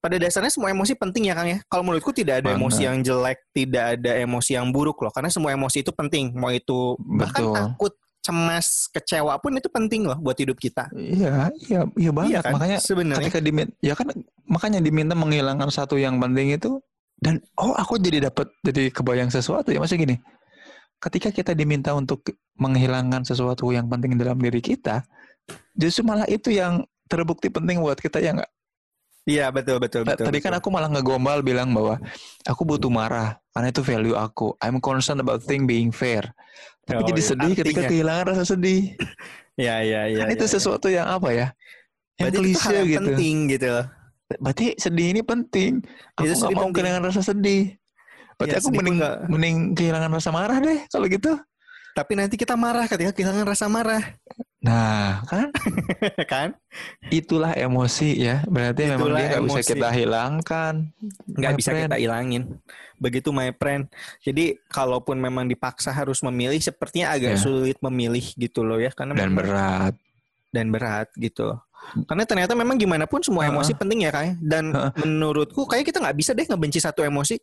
pada 0.00 0.16
dasarnya 0.16 0.48
semua 0.48 0.72
emosi 0.72 0.96
penting 0.96 1.30
ya 1.30 1.34
Kang 1.36 1.46
ya. 1.46 1.58
Kalau 1.68 1.84
menurutku 1.84 2.10
tidak 2.10 2.42
ada 2.42 2.50
Banget. 2.50 2.58
emosi 2.58 2.80
yang 2.82 2.98
jelek, 3.04 3.38
tidak 3.54 3.84
ada 3.94 4.10
emosi 4.18 4.50
yang 4.56 4.66
buruk 4.74 4.98
loh. 4.98 5.14
Karena 5.14 5.30
semua 5.30 5.54
emosi 5.54 5.78
itu 5.78 5.94
penting. 5.94 6.34
Mau 6.34 6.50
itu 6.50 6.98
bahkan 6.98 7.38
Betul. 7.38 7.54
takut, 7.54 7.92
cemas, 8.22 8.86
kecewa 8.94 9.34
pun 9.42 9.58
itu 9.58 9.66
penting 9.66 10.06
loh 10.06 10.14
buat 10.22 10.38
hidup 10.38 10.54
kita. 10.56 10.86
iya 10.94 11.50
iya 11.66 11.82
iya 11.98 12.10
banget 12.14 12.30
Iya 12.30 12.40
kan? 12.46 12.52
makanya 12.54 12.78
sebenarnya 12.78 13.18
ketika 13.26 13.40
diminta 13.42 13.74
ya 13.82 13.94
kan 13.98 14.06
makanya 14.46 14.78
diminta 14.78 15.14
menghilangkan 15.18 15.68
satu 15.74 15.98
yang 15.98 16.22
penting 16.22 16.54
itu 16.54 16.78
dan 17.18 17.42
oh 17.58 17.74
aku 17.74 17.98
jadi 17.98 18.30
dapat 18.30 18.46
jadi 18.62 18.94
kebayang 18.94 19.30
sesuatu 19.30 19.74
ya 19.74 19.82
maksudnya 19.82 20.06
gini 20.06 20.16
ketika 21.02 21.34
kita 21.34 21.52
diminta 21.58 21.90
untuk 21.98 22.22
menghilangkan 22.54 23.26
sesuatu 23.26 23.66
yang 23.74 23.90
penting 23.90 24.14
dalam 24.14 24.38
diri 24.38 24.62
kita 24.62 25.02
justru 25.74 26.06
malah 26.06 26.26
itu 26.30 26.54
yang 26.54 26.86
terbukti 27.10 27.50
penting 27.50 27.82
buat 27.82 27.98
kita 27.98 28.22
ya 28.22 28.38
nggak 28.38 28.50
Iya 29.22 29.48
betul 29.48 29.78
betul 29.78 30.02
betul. 30.02 30.26
Tadi 30.26 30.38
kan 30.42 30.50
aku 30.52 30.66
malah 30.66 30.90
ngegombal 30.90 31.40
bilang 31.40 31.70
bahwa 31.70 31.94
aku 32.42 32.62
butuh 32.66 32.90
marah 32.90 33.38
karena 33.50 33.70
itu 33.70 33.78
value 33.80 34.18
aku. 34.18 34.58
I'm 34.58 34.82
concerned 34.82 35.22
about 35.22 35.42
thing 35.42 35.62
being 35.62 35.94
fair. 35.94 36.26
Tapi 36.82 36.98
Oh, 36.98 37.06
jadi 37.06 37.22
iya. 37.22 37.28
sedih 37.30 37.52
ketika 37.54 37.80
Artinya. 37.80 37.90
kehilangan 37.90 38.24
rasa 38.26 38.44
sedih. 38.44 38.98
Iya 39.54 39.74
iya 39.80 40.00
iya. 40.08 40.18
kan 40.24 40.32
itu 40.32 40.42
iya, 40.42 40.48
iya. 40.48 40.54
sesuatu 40.58 40.88
yang 40.88 41.06
apa 41.06 41.28
ya? 41.30 41.46
Yang 42.16 42.24
Berarti 42.24 42.34
itu 42.34 42.40
hal 42.40 42.42
klise 42.42 42.72
yang 42.74 42.86
gitu. 42.88 42.98
penting 42.98 43.36
gitu. 43.48 43.72
Berarti 44.40 44.66
sedih 44.74 45.06
ini 45.12 45.20
penting. 45.22 45.70
Aku 46.16 46.24
Itu 46.24 46.34
sedih 46.34 46.56
mau 46.56 46.62
penting. 46.64 46.74
kehilangan 46.74 47.02
rasa 47.06 47.22
sedih. 47.22 47.62
Berarti 48.34 48.54
Ya, 48.56 48.58
aku 48.58 48.70
mending 48.72 48.96
nggak- 48.98 49.18
mending 49.28 49.56
kehilangan 49.76 50.10
rasa 50.10 50.30
marah 50.32 50.58
deh 50.58 50.78
kalau 50.88 51.06
gitu. 51.06 51.32
Tapi 51.92 52.12
nanti 52.16 52.34
kita 52.34 52.56
marah 52.56 52.88
ketika 52.88 53.12
kehilangan 53.12 53.44
rasa 53.44 53.68
marah, 53.68 54.02
Nah, 54.62 55.26
kan 55.26 55.50
kan? 56.32 56.48
itulah 57.10 57.50
emosi 57.52 58.14
ya. 58.16 58.46
Berarti 58.46 58.86
memang 58.86 58.98
Itulah 59.02 59.18
dia 59.18 59.28
nggak 59.28 59.44
bisa 59.44 59.60
kita 59.66 59.88
hilangkan. 59.90 60.74
Nggak 61.28 61.52
bisa 61.58 61.70
friend. 61.70 61.82
kita 61.84 61.96
ilangin. 61.98 62.42
Begitu 62.96 63.28
my 63.28 63.50
friend. 63.52 63.90
Jadi 64.22 64.56
kalaupun 64.66 65.18
memang 65.18 65.44
dipaksa 65.44 65.90
harus 65.90 66.22
memilih, 66.22 66.58
sepertinya 66.58 67.10
agak 67.10 67.34
Ya. 67.34 67.42
sulit 67.42 67.78
memilih 67.82 68.22
gitu 68.32 68.62
loh 68.62 68.78
ya, 68.78 68.88
karena 68.88 69.12
Dan 69.12 69.28
memang- 69.28 69.38
berat. 69.42 69.94
dan 70.52 70.68
berat 70.68 71.08
gitu. 71.16 71.56
Karena 72.04 72.22
ternyata 72.22 72.52
memang 72.52 72.76
gimana 72.76 73.08
pun 73.08 73.18
semua 73.18 73.48
emosi 73.48 73.74
penting 73.74 74.04
ya 74.04 74.12
kayak. 74.12 74.38
Dan 74.38 74.70
Heeh. 74.70 74.92
menurutku 75.00 75.66
kayak 75.66 75.82
kita 75.84 75.98
nggak 75.98 76.14
bisa 76.14 76.30
deh 76.30 76.44
ngebenci 76.44 76.78
satu 76.78 77.02
emosi, 77.02 77.40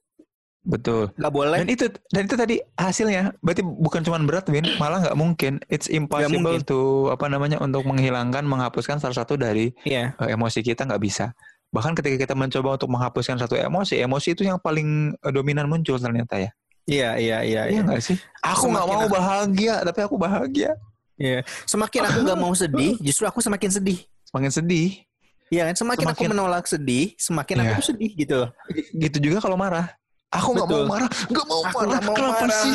Betul. 0.69 1.09
nggak 1.17 1.33
boleh. 1.33 1.57
Dan 1.59 1.67
itu 1.67 1.85
dan 2.13 2.21
itu 2.23 2.35
tadi 2.37 2.55
hasilnya 2.75 3.33
berarti 3.41 3.65
bukan 3.65 4.05
cuma 4.05 4.21
berat 4.21 4.45
Win, 4.47 4.69
malah 4.77 5.01
nggak 5.01 5.17
mungkin. 5.17 5.57
It's 5.65 5.89
impossible 5.89 6.37
mungkin. 6.55 6.61
to 6.63 6.79
apa 7.09 7.25
namanya 7.25 7.57
untuk 7.57 7.81
menghilangkan, 7.83 8.45
menghapuskan 8.45 9.01
salah 9.01 9.17
satu 9.17 9.33
dari 9.33 9.73
Iya. 9.81 10.13
eh, 10.15 10.29
emosi 10.29 10.61
kita 10.61 10.85
nggak 10.85 11.01
bisa. 11.01 11.33
Bahkan 11.69 11.93
ketika 11.93 12.17
kita 12.19 12.33
mencoba 12.33 12.77
untuk 12.77 12.89
menghapuskan 12.89 13.37
satu 13.37 13.53
emosi, 13.53 13.97
emosi 13.97 14.33
itu 14.33 14.45
yang 14.45 14.57
paling 14.57 15.13
eh, 15.15 15.31
dominan 15.31 15.65
muncul 15.65 15.97
ternyata 15.97 16.37
ya. 16.37 16.49
Iya 16.85 17.09
iya 17.17 17.37
iya. 17.41 17.61
Iya 17.65 17.71
iya. 17.71 17.79
nggak 17.81 18.01
sih? 18.01 18.17
Aku 18.39 18.69
nggak 18.69 18.85
mau 18.85 19.01
aku- 19.03 19.13
bahagia, 19.13 19.75
tapi 19.81 19.99
aku 20.01 20.15
bahagia. 20.15 20.71
Iya. 21.15 21.41
Semakin 21.65 22.01
aku 22.05 22.19
nggak 22.23 22.39
mau 22.39 22.53
sedih, 22.53 22.93
justru 23.05 23.25
aku 23.25 23.41
semakin 23.41 23.69
sedih. 23.71 23.99
Semakin 24.25 24.51
sedih. 24.51 25.01
Iya 25.49 25.65
kan? 25.65 25.73
Semakin, 25.75 26.05
aku 26.13 26.21
Semakin- 26.21 26.29
menolak 26.29 26.65
sedih, 26.65 27.05
semakin 27.17 27.55
Iya. 27.57 27.63
aku 27.65 27.71
tuh 27.75 27.87
sedih 27.89 28.11
gitu. 28.13 28.35
loh. 28.37 28.49
Gitu 28.93 29.17
juga 29.19 29.41
kalau 29.41 29.57
marah. 29.57 29.89
Aku 30.29 30.53
nggak 30.53 30.69
mau 30.69 30.83
marah, 30.85 31.09
nggak 31.09 31.45
mau 31.49 31.61
Aku 31.65 31.73
marah. 31.73 31.89
nggak 31.89 32.03
mau 32.05 32.13
Kenapa 32.13 32.37
marah. 32.45 32.61
sih? 32.61 32.73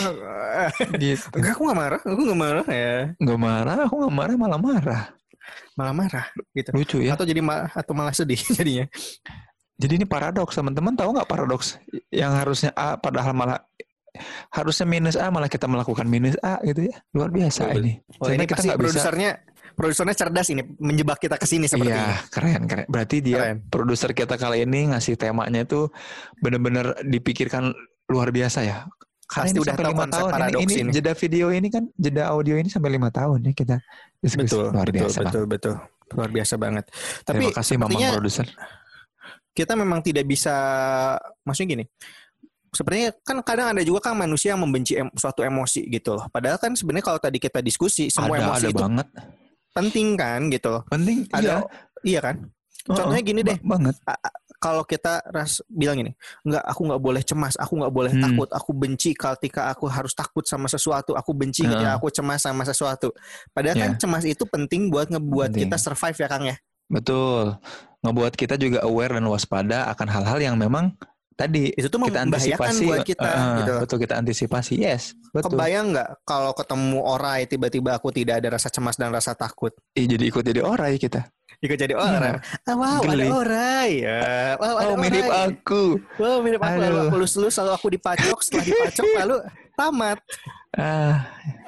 Gitu. 1.03 1.27
Enggak, 1.35 1.53
aku 1.55 1.63
nggak 1.67 1.79
marah. 1.79 2.01
Aku 2.03 2.21
nggak 2.27 2.41
marah 2.41 2.67
ya. 2.67 2.95
Nggak 3.19 3.41
marah, 3.41 3.77
aku 3.87 3.95
nggak 4.03 4.15
marah 4.15 4.35
malah 4.35 4.61
marah. 4.61 5.03
Malah 5.75 5.95
marah 5.95 6.27
gitu. 6.51 6.71
Lucu 6.75 6.97
ya. 7.03 7.15
Atau 7.15 7.27
jadi 7.27 7.39
ma- 7.43 7.71
atau 7.71 7.93
malah 7.95 8.15
sedih 8.15 8.39
jadinya. 8.59 8.87
Jadi 9.75 9.93
ini 9.99 10.07
paradoks, 10.07 10.55
teman-teman 10.55 10.95
tahu 10.95 11.15
nggak 11.15 11.27
paradoks 11.27 11.79
yang 12.11 12.31
harusnya 12.35 12.71
A 12.75 12.95
padahal 12.95 13.35
malah 13.35 13.59
harusnya 14.51 14.87
minus 14.87 15.17
A 15.19 15.29
malah 15.29 15.51
kita 15.51 15.67
melakukan 15.67 16.07
minus 16.07 16.39
A 16.41 16.63
gitu 16.63 16.87
ya. 16.87 16.97
Luar 17.13 17.31
biasa 17.31 17.69
Betul. 17.69 17.81
ini. 17.83 17.93
Oh, 18.19 18.27
Sehingga 18.31 18.45
ini 18.47 18.53
pasti 18.53 18.67
nggak 18.71 18.79
bisa. 18.79 18.87
produsernya 18.87 19.31
produsernya 19.75 20.15
cerdas 20.15 20.49
ini 20.55 20.63
menjebak 20.79 21.19
kita 21.19 21.35
ke 21.35 21.47
sini 21.51 21.67
sepertinya. 21.67 22.15
Iya, 22.15 22.17
keren 22.31 22.63
keren. 22.65 22.87
Berarti 22.87 23.17
dia 23.19 23.59
produser 23.59 24.15
kita 24.15 24.39
kali 24.39 24.63
ini 24.63 24.95
ngasih 24.95 25.19
temanya 25.19 25.67
itu 25.67 25.91
bener-bener 26.39 26.95
dipikirkan 27.03 27.75
luar 28.07 28.31
biasa 28.31 28.63
ya. 28.63 28.87
Karena 29.25 29.49
Pasti 29.49 29.57
ini 29.57 29.61
udah 29.65 29.75
tahu 29.75 29.93
konsep 29.97 30.13
tahun 30.15 30.29
ini, 30.29 30.35
paradoks 30.37 30.63
ini 30.63 30.75
ini. 30.85 30.91
jeda 30.93 31.13
video 31.17 31.47
ini 31.49 31.69
kan 31.73 31.85
jeda 31.97 32.23
audio 32.29 32.55
ini 32.55 32.69
sampai 32.69 32.91
lima 32.93 33.09
tahun 33.09 33.41
ya 33.41 33.53
kita 33.57 33.77
diskusi 34.21 34.53
Betul, 34.53 34.69
luar 34.71 34.85
betul, 34.85 34.97
biasa. 35.01 35.17
Bang. 35.17 35.27
betul, 35.33 35.45
betul. 35.49 35.75
Luar 36.15 36.31
biasa 36.31 36.55
banget. 36.61 36.85
Tapi 37.25 37.43
Terima 37.43 37.57
kasih 37.57 37.75
Mamang 37.81 38.13
produser. 38.15 38.47
kita 39.55 39.73
memang 39.75 40.01
tidak 40.05 40.25
bisa 40.29 40.55
maksudnya 41.43 41.69
gini. 41.81 41.85
Sebenarnya 42.75 43.15
kan 43.23 43.39
kadang 43.41 43.73
ada 43.73 43.81
juga 43.81 44.11
kan 44.11 44.15
manusia 44.15 44.53
yang 44.53 44.63
membenci 44.63 44.99
em- 44.99 45.15
suatu 45.15 45.41
emosi 45.41 45.87
gitu 45.89 46.19
loh. 46.19 46.27
Padahal 46.29 46.59
kan 46.59 46.75
sebenarnya 46.75 47.07
kalau 47.07 47.19
tadi 47.19 47.39
kita 47.39 47.63
diskusi 47.63 48.11
semua 48.11 48.37
Ada 48.37 48.45
emosi 48.45 48.59
ada 48.59 48.69
itu 48.71 48.83
banget. 48.83 49.07
penting 49.71 50.09
kan 50.15 50.41
gitu 50.51 50.69
loh. 50.71 50.83
Penting 50.87 51.19
Ada 51.31 51.43
iya. 51.43 51.57
iya 52.03 52.21
kan? 52.21 52.37
Contohnya 52.85 53.23
Oh, 53.23 53.27
gini 53.27 53.41
deh. 53.41 53.57
ba- 53.65 53.81
banget. 53.81 53.97
Kalau 54.61 54.81
kita 54.83 55.21
ras 55.29 55.61
bilang 55.67 56.01
ini, 56.01 56.13
nggak 56.43 56.65
aku 56.65 56.81
nggak 56.85 57.01
boleh 57.01 57.23
cemas, 57.23 57.57
aku 57.57 57.81
nggak 57.81 57.93
boleh 57.93 58.13
Hmm. 58.13 58.23
takut, 58.23 58.49
aku 58.49 58.71
benci 58.73 59.13
ketika 59.13 59.69
aku 59.69 59.89
harus 59.89 60.13
takut 60.13 60.45
sama 60.45 60.69
sesuatu, 60.69 61.13
aku 61.13 61.33
benci 61.33 61.65
ketika 61.65 61.97
aku 61.97 62.09
cemas 62.09 62.41
sama 62.41 62.61
sesuatu. 62.63 63.13
Padahal 63.53 63.77
kan 63.79 63.91
Ya. 63.93 63.99
cemas 63.99 64.25
itu 64.25 64.45
penting 64.45 64.89
buat 64.89 65.09
ngebuat 65.09 65.53
Penting. 65.53 65.69
kita 65.69 65.77
survive 65.77 66.17
ya 66.17 66.29
Kang 66.29 66.45
ya. 66.45 66.57
Betul. 66.89 67.57
Ngebuat 68.01 68.33
kita 68.37 68.57
juga 68.57 68.85
aware 68.85 69.17
dan 69.17 69.25
waspada 69.25 69.89
akan 69.89 70.09
hal-hal 70.09 70.39
yang 70.39 70.57
memang 70.57 70.93
tadi 71.35 71.71
Itu 71.71 71.87
tuh 71.87 71.99
kita 72.03 72.21
antisipasi. 72.23 72.85
buat 72.87 73.03
kita 73.03 73.27
eh, 73.27 73.55
gitu. 73.61 73.73
Betul 73.83 73.99
kita 74.01 74.15
antisipasi. 74.17 74.73
Yes, 74.77 75.03
betul. 75.31 75.53
Kebayang 75.53 75.93
nggak 75.93 76.09
kalau 76.23 76.51
ketemu 76.51 76.99
orai 77.01 77.45
tiba-tiba 77.45 77.91
aku 77.95 78.09
tidak 78.09 78.39
ada 78.39 78.55
rasa 78.55 78.69
cemas 78.69 78.95
dan 78.95 79.11
rasa 79.11 79.35
takut? 79.35 79.75
Ih, 79.93 80.07
jadi 80.07 80.25
ikut 80.25 80.41
jadi 80.41 80.61
orai 80.61 80.97
kita. 80.97 81.27
Ikut 81.61 81.77
jadi 81.77 81.95
orang. 81.95 82.43
Ah, 82.63 82.75
wow, 82.75 83.01
Geli. 83.01 83.25
ada 83.25 83.35
orai. 83.37 83.91
Ya. 83.99 84.21
Wow, 84.57 84.75
ada 84.75 84.87
Oh, 84.87 84.97
mirip 84.97 85.25
orai. 85.25 85.43
aku. 85.49 85.83
Wow, 86.17 86.39
mirip 86.41 86.61
aku. 86.61 86.77
Lalu 86.77 86.97
aku 87.01 87.15
lulus-lulus, 87.17 87.55
lalu 87.57 87.73
aku 87.73 87.87
dipacok. 87.89 88.39
Setelah 88.43 88.65
dipacok, 88.65 89.07
lalu 89.23 89.37
tamat. 89.73 90.19
Ah, 90.73 91.15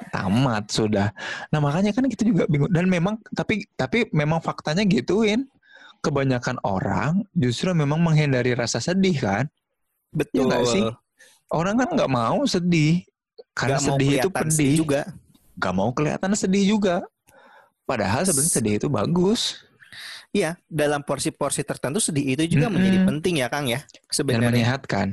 tamat 0.07 0.63
sudah. 0.67 1.07
Nah, 1.49 1.59
makanya 1.59 1.91
kan 1.91 2.05
kita 2.05 2.23
juga 2.23 2.43
bingung 2.45 2.69
dan 2.69 2.85
memang 2.85 3.15
tapi 3.31 3.63
tapi 3.73 4.05
memang 4.11 4.39
faktanya 4.39 4.83
gituin. 4.83 5.47
Kebanyakan 6.01 6.57
orang 6.63 7.25
justru 7.33 7.73
memang 7.73 7.99
menghindari 7.99 8.53
rasa 8.53 8.79
sedih 8.79 9.17
kan. 9.19 9.45
Betul. 10.13 10.47
nggak 10.47 10.63
sih? 10.67 10.83
Orang 11.51 11.79
kan 11.79 11.89
nggak 11.93 12.11
mau 12.11 12.43
sedih. 12.47 13.03
Karena 13.57 13.81
mau 13.81 13.97
sedih 13.97 14.09
itu 14.21 14.29
pedih. 14.29 14.73
juga. 14.77 15.01
Gak 15.57 15.73
mau 15.73 15.89
kelihatan 15.89 16.29
sedih 16.37 16.77
juga. 16.77 17.01
Padahal 17.89 18.21
sebenarnya 18.21 18.53
sedih 18.53 18.73
itu 18.77 18.87
bagus. 18.87 19.57
Iya, 20.29 20.53
dalam 20.69 21.01
porsi-porsi 21.01 21.65
tertentu 21.65 21.97
sedih 21.97 22.37
itu 22.37 22.43
juga 22.45 22.69
Mm-mm. 22.69 22.77
menjadi 22.77 22.97
penting 23.09 23.35
ya, 23.41 23.47
Kang 23.49 23.65
ya. 23.65 23.81
Dan 23.81 24.13
Sebenarnya 24.13 24.51
menyehatkan. 24.53 25.07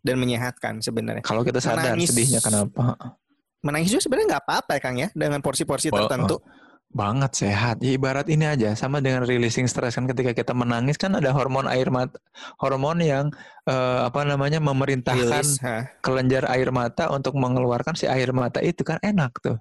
dan 0.00 0.16
menyehatkan 0.16 0.74
sebenarnya. 0.80 1.20
Kalau 1.20 1.44
kita 1.44 1.60
sadar 1.60 1.92
Menangis. 1.92 2.16
sedihnya 2.16 2.40
kenapa. 2.40 2.96
Menangis 3.60 3.92
juga 3.92 4.00
sebenarnya 4.08 4.26
nggak 4.32 4.44
apa-apa 4.48 4.70
ya, 4.72 4.80
Kang 4.80 4.96
ya, 4.96 5.08
dengan 5.12 5.44
porsi-porsi 5.44 5.92
tertentu. 5.92 6.40
Banget 6.90 7.38
sehat. 7.38 7.78
Ya, 7.78 7.94
ibarat 7.94 8.26
ini 8.26 8.50
aja 8.50 8.74
sama 8.74 8.98
dengan 8.98 9.22
releasing 9.22 9.70
stress 9.70 9.94
kan 9.94 10.10
ketika 10.10 10.34
kita 10.34 10.50
menangis 10.50 10.98
kan 10.98 11.14
ada 11.14 11.30
hormon 11.30 11.70
air 11.70 11.86
mata 11.86 12.18
hormon 12.58 12.98
yang 12.98 13.30
eh, 13.70 14.00
apa 14.02 14.26
namanya 14.26 14.58
memerintahkan 14.58 15.46
Rilis, 15.46 15.62
kelenjar 16.02 16.50
air 16.50 16.74
mata 16.74 17.06
untuk 17.14 17.38
mengeluarkan 17.38 17.94
si 17.94 18.10
air 18.10 18.34
mata 18.34 18.58
itu 18.58 18.82
kan 18.82 18.98
enak 19.06 19.30
tuh. 19.38 19.54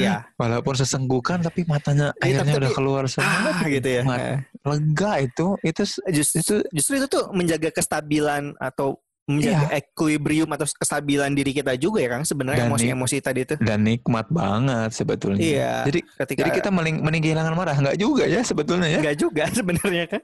Iya. 0.00 0.24
Walaupun 0.40 0.72
sesenggukan 0.72 1.44
tapi 1.44 1.68
matanya 1.68 2.16
airnya 2.24 2.56
tapi- 2.56 2.60
udah 2.64 2.72
keluar 2.72 3.04
semua. 3.12 3.52
Ah, 3.52 3.68
gitu 3.68 3.88
ya. 3.88 4.02
Mat-. 4.08 4.48
Lega 4.64 5.12
itu 5.20 5.46
itu 5.60 5.82
Justru, 6.08 6.40
itu 6.40 6.54
justru 6.72 6.92
itu 6.96 7.06
tuh 7.12 7.28
menjaga 7.36 7.68
kestabilan 7.76 8.56
atau 8.56 8.96
menjaga 9.28 9.68
equilibrium 9.76 10.48
atau 10.56 10.64
kestabilan 10.64 11.36
diri 11.36 11.52
kita 11.52 11.76
juga 11.76 12.00
ya 12.00 12.08
Kang 12.16 12.24
sebenarnya 12.24 12.64
emosi-emosi 12.64 13.16
tadi 13.20 13.44
itu. 13.44 13.54
dan 13.60 13.84
nikmat 13.84 14.24
banget 14.32 14.90
sebetulnya. 14.96 15.44
Iya. 15.44 15.74
Jadi 15.84 16.00
Ketika 16.00 16.38
jadi 16.40 16.50
kita 16.56 16.70
mending, 16.72 17.04
mending 17.04 17.22
kehilangan 17.28 17.52
marah 17.52 17.76
nggak 17.76 18.00
juga 18.00 18.24
ya 18.24 18.40
sebetulnya 18.40 18.88
ya. 18.88 18.98
enggak 19.04 19.16
juga 19.20 19.44
sebenarnya 19.58 20.04
kan. 20.08 20.22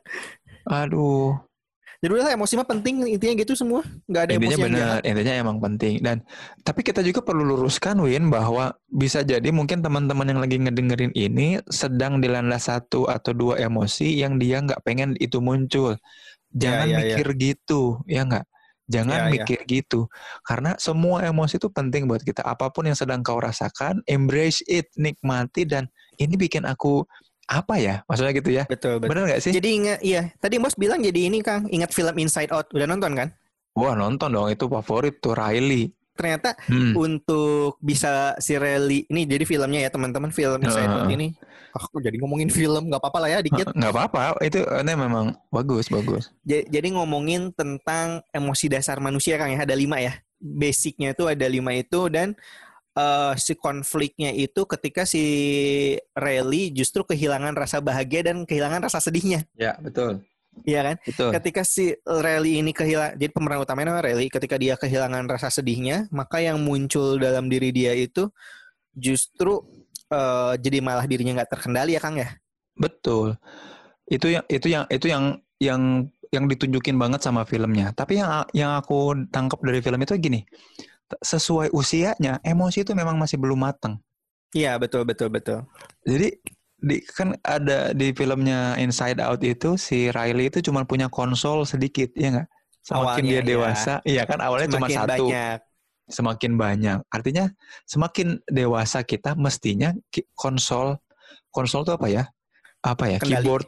Aduh. 0.72 1.36
Jadi 2.00 2.20
udah 2.20 2.36
emosi 2.36 2.52
mah 2.60 2.68
penting 2.68 2.94
intinya 3.16 3.34
gitu 3.44 3.52
semua. 3.56 3.80
Enggak 4.08 4.22
ada 4.28 4.32
intinya 4.36 4.48
emosi 4.48 4.60
yang 4.60 4.68
benar 4.72 4.80
jahat. 4.88 5.02
intinya 5.04 5.34
emang 5.40 5.56
penting 5.60 5.94
dan 6.00 6.16
tapi 6.64 6.80
kita 6.80 7.00
juga 7.04 7.20
perlu 7.24 7.44
luruskan 7.44 7.96
Win 8.00 8.32
bahwa 8.32 8.72
bisa 8.88 9.20
jadi 9.20 9.48
mungkin 9.52 9.84
teman-teman 9.84 10.32
yang 10.32 10.40
lagi 10.40 10.56
ngedengerin 10.60 11.12
ini 11.12 11.60
sedang 11.68 12.24
dilanda 12.24 12.56
satu 12.56 13.04
atau 13.08 13.36
dua 13.36 13.60
emosi 13.60 14.20
yang 14.20 14.40
dia 14.40 14.64
nggak 14.64 14.80
pengen 14.84 15.12
itu 15.16 15.40
muncul 15.40 15.96
jangan 16.54 16.86
ya, 16.86 16.92
ya. 16.92 16.98
mikir 17.16 17.28
gitu 17.36 18.00
ya 18.04 18.22
nggak 18.24 18.44
jangan 18.84 19.16
Ya, 19.16 19.24
ya. 19.28 19.32
mikir 19.40 19.58
gitu 19.64 20.06
karena 20.44 20.76
semua 20.76 21.24
emosi 21.24 21.56
itu 21.56 21.72
penting 21.72 22.04
buat 22.04 22.20
kita 22.20 22.44
apa 22.44 22.68
pun 22.68 22.84
yang 22.84 22.96
sedang 22.98 23.24
kau 23.24 23.40
rasakan 23.40 24.04
embrace 24.04 24.60
it 24.68 24.92
nikmati 25.00 25.64
dan 25.64 25.88
ini 26.20 26.36
bikin 26.36 26.68
aku 26.68 27.00
apa 27.44 27.76
ya 27.76 28.00
maksudnya 28.08 28.32
gitu 28.36 28.50
ya 28.52 28.64
Betul, 28.68 29.00
betul. 29.00 29.08
benar 29.12 29.22
nggak 29.28 29.40
sih 29.40 29.52
Jadi 29.52 29.68
ingat 29.72 29.98
iya, 30.00 30.32
tadi 30.36 30.56
Bos 30.56 30.76
bilang 30.76 31.00
jadi 31.00 31.28
ini 31.28 31.44
Kang, 31.44 31.68
ingat 31.68 31.92
film 31.92 32.16
Inside 32.16 32.48
Out. 32.48 32.72
Udah 32.72 32.88
nonton 32.88 33.12
kan? 33.12 33.28
wah 33.74 33.92
nonton 33.92 34.30
dong 34.30 34.48
itu 34.48 34.64
favorit 34.70 35.18
tuh 35.18 35.34
Riley 35.34 35.90
Ternyata 36.14 36.54
Hmm. 36.70 36.94
untuk 36.94 37.76
bisa 37.78 38.38
si 38.38 38.54
Rally 38.54 39.02
ini 39.06 39.26
jadi 39.26 39.42
filmnya 39.42 39.82
ya 39.82 39.90
teman-teman 39.90 40.30
film 40.30 40.62
Out 40.62 40.70
Heeh. 40.70 41.10
ini. 41.10 41.28
Aku 41.74 41.98
jadi 41.98 42.14
ngomongin 42.16 42.48
film 42.48 42.86
nggak 42.86 43.02
apa-apa 43.02 43.18
lah 43.18 43.28
ya 43.28 43.38
dikit. 43.42 43.66
nggak 43.68 43.90
apa-apa 43.90 44.38
itu 44.40 44.62
ini 44.62 44.92
memang 44.94 45.34
bagus 45.50 45.90
bagus 45.90 46.30
Ja- 46.42 46.62
Jadi 46.64 46.94
ngomongin 46.94 47.50
tentang 47.50 48.22
emosi 48.30 48.70
dasar 48.70 48.98
manusia 48.98 49.34
Kang 49.34 49.50
ya 49.50 49.66
ada 49.66 49.74
lima 49.74 49.98
ya. 49.98 50.14
Basicnya 50.38 51.10
itu 51.10 51.26
ada 51.26 51.46
lima 51.46 51.74
itu 51.74 52.06
dan 52.06 52.38
eh, 52.94 53.32
si 53.34 53.58
konfliknya 53.58 54.30
itu 54.30 54.62
ketika 54.64 55.02
si 55.02 55.24
Rally 56.14 56.70
justru 56.70 57.02
kehilangan 57.02 57.50
rasa 57.52 57.82
bahagia 57.82 58.22
dan 58.24 58.46
kehilangan 58.46 58.86
rasa 58.86 59.02
sedihnya. 59.02 59.42
ya 59.54 59.74
betul 59.78 60.22
Iya 60.62 60.80
kan? 60.86 60.96
Betul. 61.02 61.30
Ketika 61.34 61.62
si 61.66 61.90
Rally 62.06 62.62
ini 62.62 62.70
kehilangan, 62.70 63.18
jadi 63.18 63.30
pemeran 63.34 63.58
utamanya 63.66 63.86
namanya 63.90 64.14
Rally. 64.14 64.30
Ketika 64.30 64.54
dia 64.54 64.78
kehilangan 64.78 65.26
rasa 65.26 65.50
sedihnya, 65.50 66.06
maka 66.14 66.38
yang 66.38 66.62
muncul 66.62 67.18
dalam 67.18 67.50
diri 67.50 67.74
dia 67.74 67.90
itu 67.92 68.30
justru 68.94 69.58
eh, 70.14 70.54
jadi 70.62 70.78
malah 70.78 71.04
dirinya 71.10 71.42
nggak 71.42 71.50
terkendali 71.58 71.98
ya 71.98 72.00
Kang 72.00 72.16
ya. 72.16 72.30
Betul. 72.78 73.34
Itu 74.06 74.30
yang 74.30 74.44
itu 74.46 74.66
yang 74.70 74.84
itu 74.86 75.06
yang 75.10 75.24
yang 75.58 75.80
yang 76.30 76.44
ditunjukin 76.50 76.98
banget 76.98 77.22
sama 77.22 77.42
filmnya. 77.46 77.90
Tapi 77.94 78.22
yang 78.22 78.46
yang 78.54 78.78
aku 78.78 79.14
tangkap 79.30 79.58
dari 79.62 79.82
film 79.82 80.00
itu 80.02 80.14
gini. 80.18 80.40
Sesuai 81.20 81.70
usianya, 81.70 82.42
emosi 82.42 82.82
itu 82.82 82.96
memang 82.96 83.14
masih 83.14 83.38
belum 83.38 83.62
matang. 83.62 84.00
Iya 84.54 84.78
betul 84.78 85.02
betul 85.06 85.28
betul. 85.30 85.66
Jadi 86.06 86.38
di 86.84 87.00
kan 87.00 87.32
ada 87.40 87.96
di 87.96 88.12
filmnya 88.12 88.76
Inside 88.76 89.24
Out 89.24 89.40
itu 89.40 89.80
si 89.80 90.12
Riley 90.12 90.52
itu 90.52 90.60
cuma 90.60 90.84
punya 90.84 91.08
konsol 91.08 91.64
sedikit, 91.64 92.12
ya 92.12 92.28
nggak? 92.40 92.48
Semakin 92.84 93.24
Awalnya, 93.24 93.24
dia 93.24 93.40
iya. 93.40 93.42
dewasa, 93.48 93.94
iya 94.04 94.22
kan 94.28 94.38
awalnya 94.44 94.68
cuma 94.76 94.86
satu, 94.92 95.32
banyak. 95.32 95.58
semakin 96.12 96.52
banyak. 96.60 96.98
Artinya 97.08 97.44
semakin 97.88 98.44
dewasa 98.44 99.00
kita 99.00 99.32
mestinya 99.40 99.96
konsol 100.36 101.00
konsol 101.48 101.88
itu 101.88 101.96
apa 101.96 102.06
ya? 102.12 102.24
Apa 102.84 103.08
ya? 103.08 103.16
Kendali. 103.16 103.40
Keyboard 103.40 103.66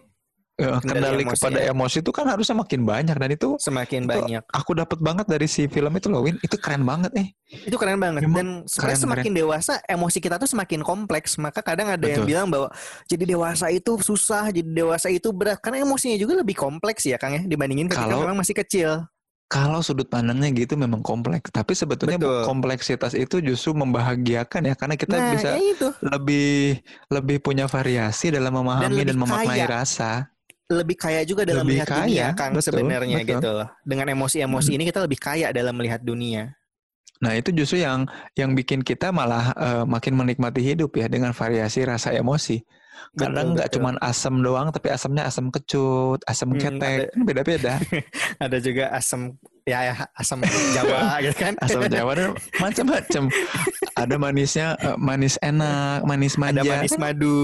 eh, 0.56 0.80
kendali, 0.80 1.22
emosi, 1.22 1.36
kepada 1.36 1.58
ya. 1.60 1.70
emosi 1.76 1.96
itu 2.00 2.10
kan 2.12 2.24
harusnya 2.32 2.56
makin 2.56 2.80
banyak 2.82 3.16
dan 3.16 3.30
itu 3.30 3.48
Semakin 3.60 4.04
Itu- 4.04 4.10
banyak. 4.10 4.42
aku 4.48 4.70
dapat 4.72 4.98
banget 5.04 5.26
dari 5.28 5.44
si 5.44 5.68
film 5.68 5.92
itu 5.92 6.08
loh 6.08 6.24
Win 6.24 6.40
itu 6.40 6.56
keren 6.56 6.82
banget 6.82 7.12
eh 7.16 7.28
Itu 7.46 7.76
keren 7.78 8.00
banget. 8.02 8.26
Memang 8.26 8.66
Dan 8.66 8.66
keren, 8.66 8.98
semakin 8.98 9.30
dewasa, 9.30 9.78
emosi 9.86 10.18
kita 10.18 10.34
tuh 10.34 10.50
semakin 10.50 10.82
kompleks. 10.82 11.38
Maka 11.38 11.62
kadang 11.62 11.86
ada 11.94 12.02
yang 12.02 12.26
Betul. 12.26 12.30
bilang 12.34 12.46
bahwa 12.50 12.68
jadi 13.06 13.22
dewasa 13.22 13.70
itu 13.70 13.94
susah, 14.02 14.50
jadi 14.50 14.66
dewasa 14.66 15.06
itu 15.14 15.30
berat. 15.30 15.62
Karena 15.62 15.86
emosinya 15.86 16.18
juga 16.18 16.34
lebih 16.34 16.58
kompleks 16.58 17.06
ya 17.06 17.14
Kang 17.16 17.38
ya, 17.38 17.42
dibandingin 17.46 17.86
ketika 17.86 18.08
Kalau- 18.08 18.26
memang 18.26 18.42
masih 18.42 18.56
kecil. 18.56 19.06
kalau 19.46 19.78
sudut 19.78 20.10
pandangnya 20.10 20.50
gitu 20.58 20.74
memang 20.74 21.06
kompleks 21.06 21.54
tapi 21.54 21.70
sebetulnya 21.70 22.18
Betul. 22.18 22.42
kompleksitas 22.50 23.14
itu 23.14 23.38
justru 23.38 23.78
membahagiakan 23.78 24.66
ya 24.66 24.74
karena 24.74 24.98
kita 24.98 25.14
nah, 25.14 25.30
bisa 25.30 25.48
ya 25.54 25.62
itu. 25.62 25.88
lebih 26.02 26.82
lebih 27.14 27.38
punya 27.38 27.70
variasi 27.70 28.34
dalam 28.34 28.50
memahami 28.50 29.06
lebih 29.06 29.14
dan, 29.14 29.18
memaknai 29.22 29.62
kaya. 29.62 29.66
rasa 29.70 30.10
Lebih 30.66 30.96
kaya 30.98 31.22
juga 31.22 31.46
dalam 31.46 31.62
Lebih 31.62 31.78
melihat 31.78 31.88
kaya, 31.88 32.02
dunia 32.02 32.26
Kang 32.34 32.52
betul, 32.58 32.66
sebenarnya 32.66 33.16
betul. 33.22 33.30
gitu 33.38 33.48
loh. 33.54 33.68
Dengan 33.86 34.06
emosi-emosi 34.18 34.70
ini 34.74 34.84
kita 34.90 34.98
lebih 35.06 35.18
kaya 35.22 35.54
dalam 35.54 35.74
melihat 35.76 36.02
dunia. 36.02 36.52
nah 37.16 37.32
itu 37.32 37.48
justru 37.48 37.80
yang 37.80 38.04
yang 38.36 38.52
bikin 38.52 38.84
kita 38.84 39.08
malah 39.08 39.48
eh, 39.56 39.84
makin 39.88 40.20
menikmati 40.20 40.60
hidup 40.60 40.92
ya 41.00 41.08
dengan 41.08 41.32
variasi 41.32 41.80
rasa 41.88 42.12
emosi 42.12 42.60
kadang 43.16 43.56
nggak 43.56 43.68
cuman 43.72 43.94
asam 44.00 44.40
doang 44.40 44.68
tapi 44.70 44.88
asamnya 44.92 45.24
asam 45.24 45.48
kecut 45.48 46.20
asam 46.24 46.52
Hmm, 46.52 46.60
ketek 46.62 47.10
kan 47.10 47.20
beda-beda 47.24 47.72
Ada 48.44 48.56
juga 48.60 48.92
asam 48.92 49.34
ya, 49.64 49.82
ya 49.82 49.94
asam 50.14 50.40
Jawa 50.72 51.00
gitu 51.24 51.36
kan. 51.36 51.52
asam 51.58 51.82
Jawa 51.88 52.12
macam-macam 52.56 53.22
ada 53.96 54.14
manisnya 54.16 54.76
eh, 54.78 54.96
manis 54.96 55.40
enak 55.40 56.04
manis 56.04 56.34
manja 56.36 56.60
Ada 56.60 56.70
manis 56.70 56.92
kan, 56.92 57.00
madu. 57.00 57.36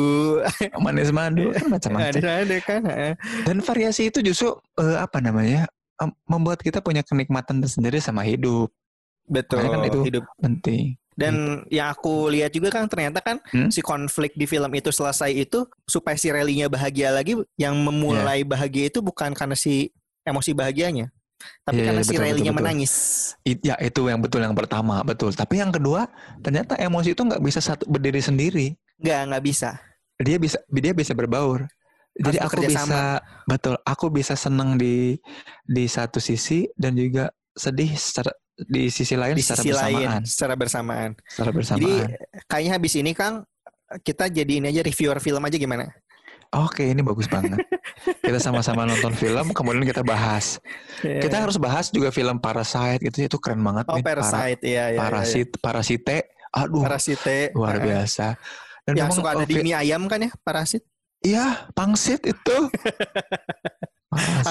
manis 0.79 1.11
madu 1.11 1.45
kan 1.51 1.67
macam-macam 1.69 2.11
Ada 2.21 2.31
ada 2.45 2.57
kan. 2.61 2.81
Dan 3.43 3.57
variasi 3.61 4.09
itu 4.09 4.21
justru 4.21 4.53
eh, 4.79 4.97
apa 4.97 5.19
namanya 5.19 5.67
em, 5.99 6.13
membuat 6.29 6.61
kita 6.61 6.79
punya 6.79 7.01
kenikmatan 7.03 7.59
tersendiri 7.59 7.99
sama 7.99 8.23
hidup 8.23 8.69
Betul. 9.23 9.65
Kan 9.65 9.87
itu 9.87 10.03
hidup 10.03 10.25
penting. 10.39 10.99
Dan 11.13 11.65
yang 11.69 11.93
aku 11.93 12.29
lihat 12.29 12.51
juga 12.51 12.73
kan 12.73 12.89
ternyata 12.89 13.21
kan 13.21 13.37
Hmm? 13.53 13.69
si 13.69 13.81
konflik 13.81 14.33
di 14.33 14.49
film 14.49 14.73
itu 14.73 14.89
selesai 14.89 15.29
itu 15.29 15.65
supaya 15.85 16.17
si 16.17 16.33
Relinya 16.33 16.67
bahagia 16.67 17.13
lagi 17.13 17.37
yang 17.55 17.77
memulai 17.77 18.43
bahagia 18.43 18.89
itu 18.89 18.99
bukan 18.99 19.33
karena 19.33 19.53
si 19.53 19.93
emosi 20.23 20.53
bahagianya. 20.53 21.13
Tapi 21.67 21.83
Iya, 21.83 21.87
karena 21.91 22.01
iya, 22.01 22.09
si 22.09 22.15
Relinya 22.17 22.53
menangis. 22.55 22.93
It- 23.43 23.61
ya 23.61 23.75
itu 23.77 24.07
yang 24.07 24.23
betul 24.23 24.41
yang 24.41 24.55
pertama 24.55 25.03
betul. 25.03 25.35
Tapi 25.35 25.59
yang 25.59 25.69
kedua 25.69 26.07
ternyata 26.39 26.79
emosi 26.79 27.13
itu 27.13 27.23
nggak 27.23 27.43
bisa 27.43 27.59
satu 27.59 27.83
berdiri 27.85 28.23
sendiri. 28.23 28.67
Nggak, 29.03 29.21
nggak 29.29 29.43
bisa. 29.45 29.71
Dia 30.23 30.39
bisa 30.39 30.59
dia 30.71 30.95
bisa 30.95 31.13
berbaur. 31.13 31.67
Jadi 32.13 32.39
aku 32.39 32.63
bisa 32.63 32.85
sama. 32.85 33.19
betul 33.49 33.75
aku 33.83 34.07
bisa 34.07 34.37
senang 34.37 34.77
di 34.77 35.17
di 35.65 35.85
satu 35.89 36.21
sisi 36.21 36.69
dan 36.77 36.93
juga 36.93 37.33
sedih 37.53 37.89
secara 37.97 38.31
di 38.55 38.89
sisi 38.89 39.17
lain 39.17 39.33
Di 39.33 39.41
secara 39.41 39.63
sisi 39.63 39.71
bersamaan. 39.73 39.93
lain 39.97 40.25
secara 40.25 40.55
bersamaan. 40.55 41.11
Secara 41.25 41.51
Jadi 41.51 41.57
bersamaan. 41.57 42.09
kayaknya 42.47 42.73
habis 42.73 42.93
ini 42.95 43.11
Kang 43.13 43.35
kita 44.01 44.25
jadi 44.27 44.53
ini 44.61 44.67
aja 44.69 44.81
reviewer 44.81 45.19
film 45.19 45.43
aja 45.43 45.57
gimana? 45.57 45.89
Oke, 46.53 46.85
ini 46.85 47.01
bagus 47.01 47.25
banget. 47.27 47.65
kita 48.21 48.37
sama-sama 48.37 48.85
nonton 48.85 49.17
film, 49.17 49.57
kemudian 49.57 49.89
kita 49.89 50.05
bahas. 50.05 50.61
Kita 51.01 51.41
harus 51.41 51.57
bahas 51.57 51.89
juga 51.89 52.13
film 52.13 52.37
Parasite 52.37 53.01
gitu 53.01 53.25
itu 53.25 53.39
keren 53.41 53.65
banget. 53.65 53.89
Oh 53.89 53.97
Win. 53.97 54.05
Para- 54.05 54.21
Parasite, 54.21 54.61
iya 54.61 54.93
iya. 54.93 54.99
Parasit, 55.01 55.49
Parasite, 55.57 56.37
aduh 56.53 56.85
Parasite. 56.85 57.57
luar 57.57 57.81
biasa. 57.81 58.37
Dan 58.85 59.01
Yang 59.01 59.09
memang, 59.09 59.17
suka 59.17 59.29
ada 59.33 59.45
oh, 59.45 59.49
di 59.49 59.55
fi- 59.57 59.65
mie 59.65 59.77
ayam 59.77 60.05
kan 60.05 60.21
ya, 60.21 60.31
Parasit? 60.45 60.85
Iya, 61.25 61.73
pangsit 61.73 62.21
itu. 62.29 62.57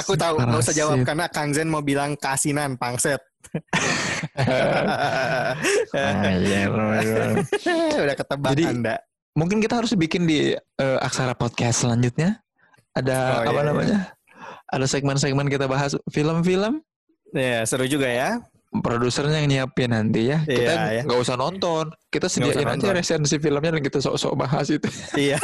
Aku 0.02 0.18
tahu, 0.18 0.42
nggak 0.42 0.62
usah 0.62 0.76
jawab 0.76 1.06
karena 1.06 1.26
Kang 1.30 1.54
Zen 1.54 1.70
mau 1.70 1.86
bilang 1.86 2.18
kasinan, 2.18 2.76
pangset. 2.78 3.22
Udah 8.02 8.16
ketebak 8.18 8.52
Jadi, 8.58 8.64
Anda. 8.68 8.96
Mungkin 9.38 9.64
kita 9.64 9.80
harus 9.80 9.96
bikin 9.96 10.28
di 10.28 10.54
eh, 10.58 10.98
Aksara 11.00 11.38
Podcast 11.38 11.88
selanjutnya. 11.88 12.42
Ada 12.92 13.16
Oh, 13.16 13.48
apa 13.48 13.52
iya, 13.52 13.56
iya. 13.56 13.70
namanya? 13.72 14.00
Ada 14.72 14.86
segmen-segmen 14.88 15.48
kita 15.48 15.68
bahas 15.68 15.96
film-film. 16.12 16.84
Ya, 17.32 17.64
seru 17.64 17.88
juga 17.88 18.12
ya. 18.12 18.44
Produsernya 18.72 19.44
yang 19.44 19.52
nyiapin 19.52 19.92
nanti 19.92 20.32
ya. 20.32 20.40
Kita 20.42 20.64
Iya, 20.64 20.84
iya. 20.90 21.02
nggak 21.04 21.20
usah 21.20 21.36
nonton. 21.36 21.92
Kita 22.08 22.32
sediain 22.32 22.56
aja 22.56 22.72
nonton. 22.72 22.96
resensi 22.96 23.36
filmnya 23.36 23.76
dan 23.76 23.84
kita 23.84 24.00
sok-sok 24.00 24.34
bahas 24.34 24.72
itu. 24.72 24.88
Iya. 25.20 25.36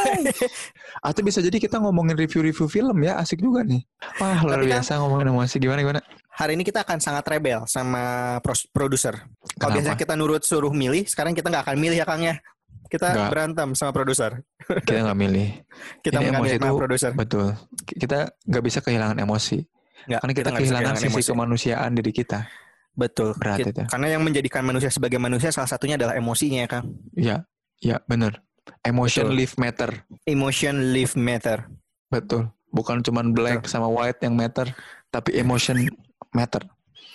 Atau 1.08 1.20
bisa 1.20 1.38
jadi 1.38 1.52
kita 1.54 1.76
ngomongin 1.76 2.16
review-review 2.16 2.64
film 2.66 2.96
ya, 3.00 3.20
asik 3.20 3.38
juga 3.38 3.60
nih. 3.62 3.84
Wah, 4.16 4.40
luar 4.40 4.56
Tapi 4.56 4.64
kan- 4.64 4.72
biasa 4.80 4.90
ngomongin 4.98 5.28
emosi 5.28 5.54
gimana 5.58 5.78
gimana. 5.78 6.00
Hari 6.32 6.56
ini 6.56 6.64
kita 6.64 6.80
akan 6.82 6.98
sangat 6.98 7.24
rebel 7.28 7.68
sama 7.68 8.38
produser. 8.72 9.28
Kalau 9.58 9.74
biasanya 9.74 9.98
kita 9.98 10.14
nurut 10.14 10.40
suruh 10.40 10.72
milih, 10.72 11.04
sekarang 11.04 11.36
kita 11.36 11.50
nggak 11.50 11.68
akan 11.68 11.76
milih 11.76 11.98
ya 11.98 12.06
Kang 12.08 12.24
ya. 12.24 12.40
Kita 12.88 13.12
Nggak. 13.12 13.28
berantem 13.28 13.68
sama 13.74 13.92
produser. 13.92 14.40
Kita 14.64 15.04
nggak 15.04 15.18
milih. 15.18 15.48
Kita 16.04 16.24
mengambil 16.24 16.48
emosi 16.48 16.56
sama 16.56 16.64
itu- 16.64 16.78
produser. 16.80 17.10
Betul. 17.12 17.46
Kita 17.84 18.18
nggak 18.40 18.64
bisa 18.64 18.78
kehilangan 18.80 19.20
emosi. 19.20 19.60
Nggak, 20.08 20.20
Karena 20.24 20.32
kita, 20.32 20.48
bisa 20.48 20.56
kehilangan 20.56 20.94
sisi 20.96 21.12
emosi. 21.12 21.28
kemanusiaan 21.28 21.90
diri 21.92 22.12
kita. 22.16 22.48
Betul. 22.98 23.30
Berat 23.38 23.62
Kita- 23.62 23.70
itu. 23.70 23.82
Karena 23.86 24.06
yang 24.18 24.22
menjadikan 24.26 24.66
manusia 24.66 24.90
sebagai 24.90 25.22
manusia 25.22 25.54
salah 25.54 25.70
satunya 25.70 25.94
adalah 25.94 26.18
emosinya 26.18 26.66
ya 26.66 26.68
Kang. 26.68 26.84
Iya, 27.14 27.36
iya 27.78 27.96
bener. 28.04 28.42
Emotion 28.82 29.30
Betul. 29.30 29.38
live 29.38 29.54
matter. 29.56 29.90
Emotion 30.26 30.74
live 30.90 31.14
matter. 31.14 31.70
Betul. 32.10 32.50
Bukan 32.68 33.00
cuman 33.00 33.32
black 33.32 33.64
sama 33.64 33.86
white 33.88 34.20
yang 34.20 34.34
matter, 34.36 34.68
tapi 35.08 35.38
emotion 35.38 35.88
matter. 36.34 36.66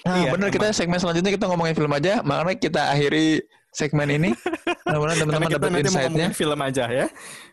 Nah, 0.04 0.20
Iya, 0.20 0.34
bener 0.34 0.50
kita 0.50 0.74
segmen 0.74 0.98
selanjutnya 0.98 1.32
kita 1.32 1.46
ngomongin 1.46 1.76
film 1.76 1.92
aja. 1.94 2.26
Makanya 2.26 2.58
kita 2.58 2.82
akhiri 2.90 3.44
segmen 3.70 4.08
ini. 4.10 4.30
Mudah-mudahan 4.84 5.18
teman-teman 5.18 5.50
dapat 5.50 5.60
nanti 5.64 5.80
mau 5.82 5.88
insight-nya. 5.96 6.28
film 6.32 6.60
aja 6.60 6.86
ya. 6.86 7.06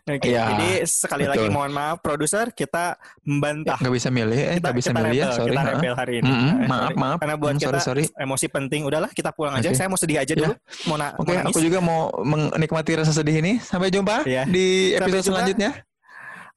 Oke, 0.03 0.27
Iya, 0.27 0.43
jadi 0.51 0.71
sekali 0.83 1.25
lagi 1.25 1.45
betul. 1.45 1.55
mohon 1.55 1.71
maaf 1.71 1.99
produser 1.99 2.51
kita 2.51 2.97
membantah. 3.23 3.79
Nggak 3.79 3.95
bisa 3.95 4.09
milih, 4.09 4.41
eh, 4.41 4.57
kita 4.57 4.71
bisa 4.73 4.91
kita 4.91 4.99
milih 5.01 5.15
ya, 5.17 5.27
sorry. 5.31 5.51
kita 5.51 5.63
rebel 5.71 5.95
hari 5.95 6.15
ini. 6.19 6.27
Mm-mm, 6.27 6.51
Eh, 6.57 6.67
maaf, 6.67 6.83
sorry. 6.83 6.97
maaf. 6.97 7.17
Karena 7.19 7.35
buat 7.37 7.53
Mm, 7.53 7.61
kita 7.61 7.79
sorry, 7.79 8.05
sorry. 8.05 8.21
emosi 8.21 8.47
penting. 8.49 8.81
Udahlah 8.83 9.11
kita 9.11 9.31
pulang 9.31 9.55
aja. 9.55 9.69
Oke. 9.69 9.77
Saya 9.77 9.87
mau 9.87 9.97
sedih 9.97 10.19
aja 10.19 10.33
dulu. 10.33 10.53
Mau, 10.85 10.97
na- 10.97 11.15
Oke, 11.15 11.29
mau 11.29 11.39
nangis. 11.39 11.49
aku 11.49 11.59
juga 11.61 11.79
mau 11.79 12.01
menikmati 12.21 12.91
rasa 12.97 13.13
sedih 13.13 13.37
ini. 13.37 13.53
Sampai 13.61 13.89
jumpa 13.89 14.25
Iya. 14.25 14.43
di 14.45 14.67
episode 14.93 15.25
selanjutnya. 15.29 15.71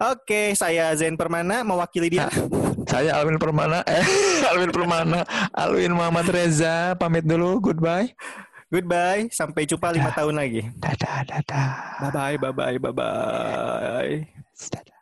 Oke, 0.04 0.52
saya 0.54 0.90
Zen 0.94 1.14
Permana 1.14 1.62
mewakili 1.62 2.10
dia. 2.10 2.28
Saya 2.84 3.16
Alwin 3.16 3.38
Permana, 3.38 3.86
eh 3.86 4.04
Alwin 4.50 4.68
Permana, 4.68 5.24
Alwin 5.50 5.94
Muhammad 5.94 6.28
Reza, 6.28 6.98
pamit 6.98 7.24
dulu, 7.24 7.62
goodbye. 7.62 8.10
Goodbye, 8.74 9.30
sampai 9.30 9.70
jumpa 9.70 9.94
lima 9.94 10.10
tahun 10.10 10.34
lagi. 10.34 10.66
Dadah, 10.82 11.22
dadah. 11.30 11.70
Bye 12.02 12.10
bye, 12.10 12.36
bye 12.42 12.50
bye, 12.50 12.78
bye 12.82 12.90
bye. 12.90 14.26
Dadah. 14.74 14.93